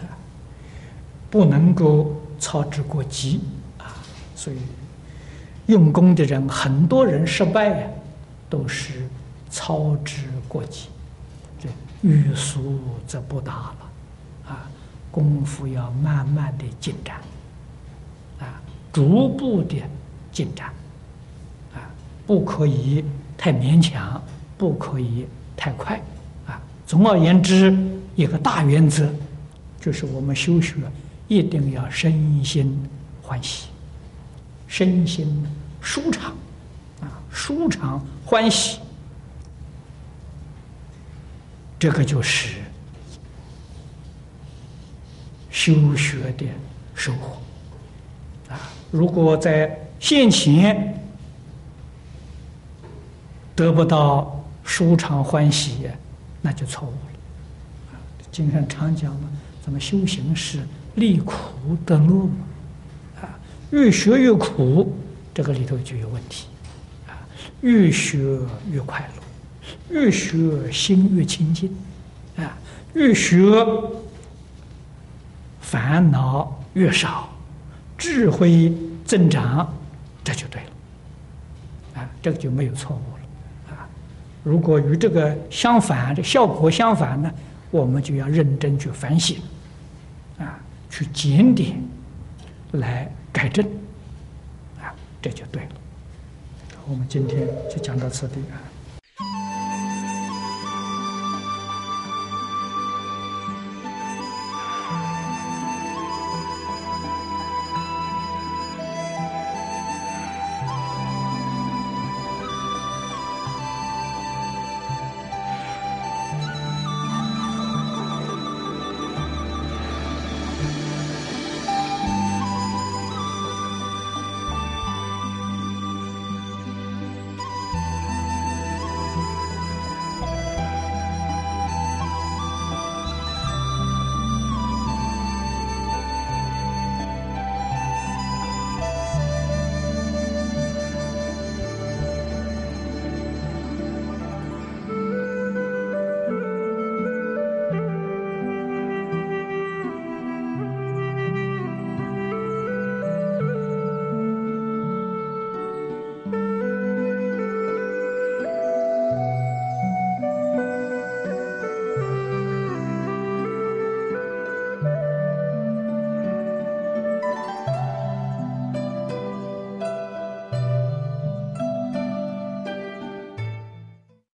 [0.00, 0.08] 啊，
[1.30, 3.40] 不能够操之过急
[3.78, 3.92] 啊。
[4.34, 4.56] 所以
[5.66, 7.86] 用功的人，很多人失败呀，
[8.48, 9.06] 都是
[9.50, 10.88] 操之过急。
[12.04, 12.78] 欲速
[13.08, 13.76] 则不达了
[14.48, 14.70] 啊，
[15.10, 17.16] 功夫要慢慢的进展，
[18.38, 18.62] 啊，
[18.92, 19.82] 逐步的
[20.30, 20.68] 进展，
[21.74, 21.90] 啊，
[22.24, 23.04] 不可以
[23.36, 24.22] 太勉强。
[24.56, 25.26] 不可以
[25.56, 26.00] 太快，
[26.46, 26.62] 啊！
[26.86, 27.76] 总而言之，
[28.14, 29.12] 一个大原则
[29.80, 30.76] 就是我们修学
[31.26, 32.80] 一定要身心
[33.20, 33.66] 欢喜，
[34.68, 35.44] 身心
[35.80, 36.32] 舒畅，
[37.00, 38.78] 啊，舒畅欢喜，
[41.78, 42.56] 这个就是
[45.50, 46.46] 修学的
[46.94, 47.36] 收获，
[48.52, 48.60] 啊！
[48.90, 51.02] 如果在现前
[53.54, 54.40] 得不到。
[54.66, 55.90] 舒畅欢喜，
[56.40, 58.00] 那就错误了。
[58.32, 59.28] 经常常讲嘛，
[59.62, 62.46] 咱们修行是离苦得乐嘛，
[63.20, 63.38] 啊，
[63.72, 64.96] 越学越苦，
[65.34, 66.46] 这个里头就有问题，
[67.06, 67.12] 啊，
[67.60, 68.38] 越学
[68.70, 69.22] 越快乐，
[69.90, 71.74] 越学心越清净，
[72.36, 72.56] 啊，
[72.94, 73.64] 越学
[75.60, 77.28] 烦恼越少，
[77.96, 78.72] 智慧
[79.04, 79.72] 增长，
[80.22, 83.88] 这就对了，啊，这个就没有错误了，啊。
[84.42, 87.30] 如果与这个相反，这效果相反呢，
[87.70, 89.38] 我们就要认真去反省，
[90.38, 90.58] 啊，
[90.90, 91.82] 去检点，
[92.72, 93.64] 来改正，
[94.80, 95.70] 啊，这就对了。
[96.86, 98.60] 我们今天就讲到此地啊。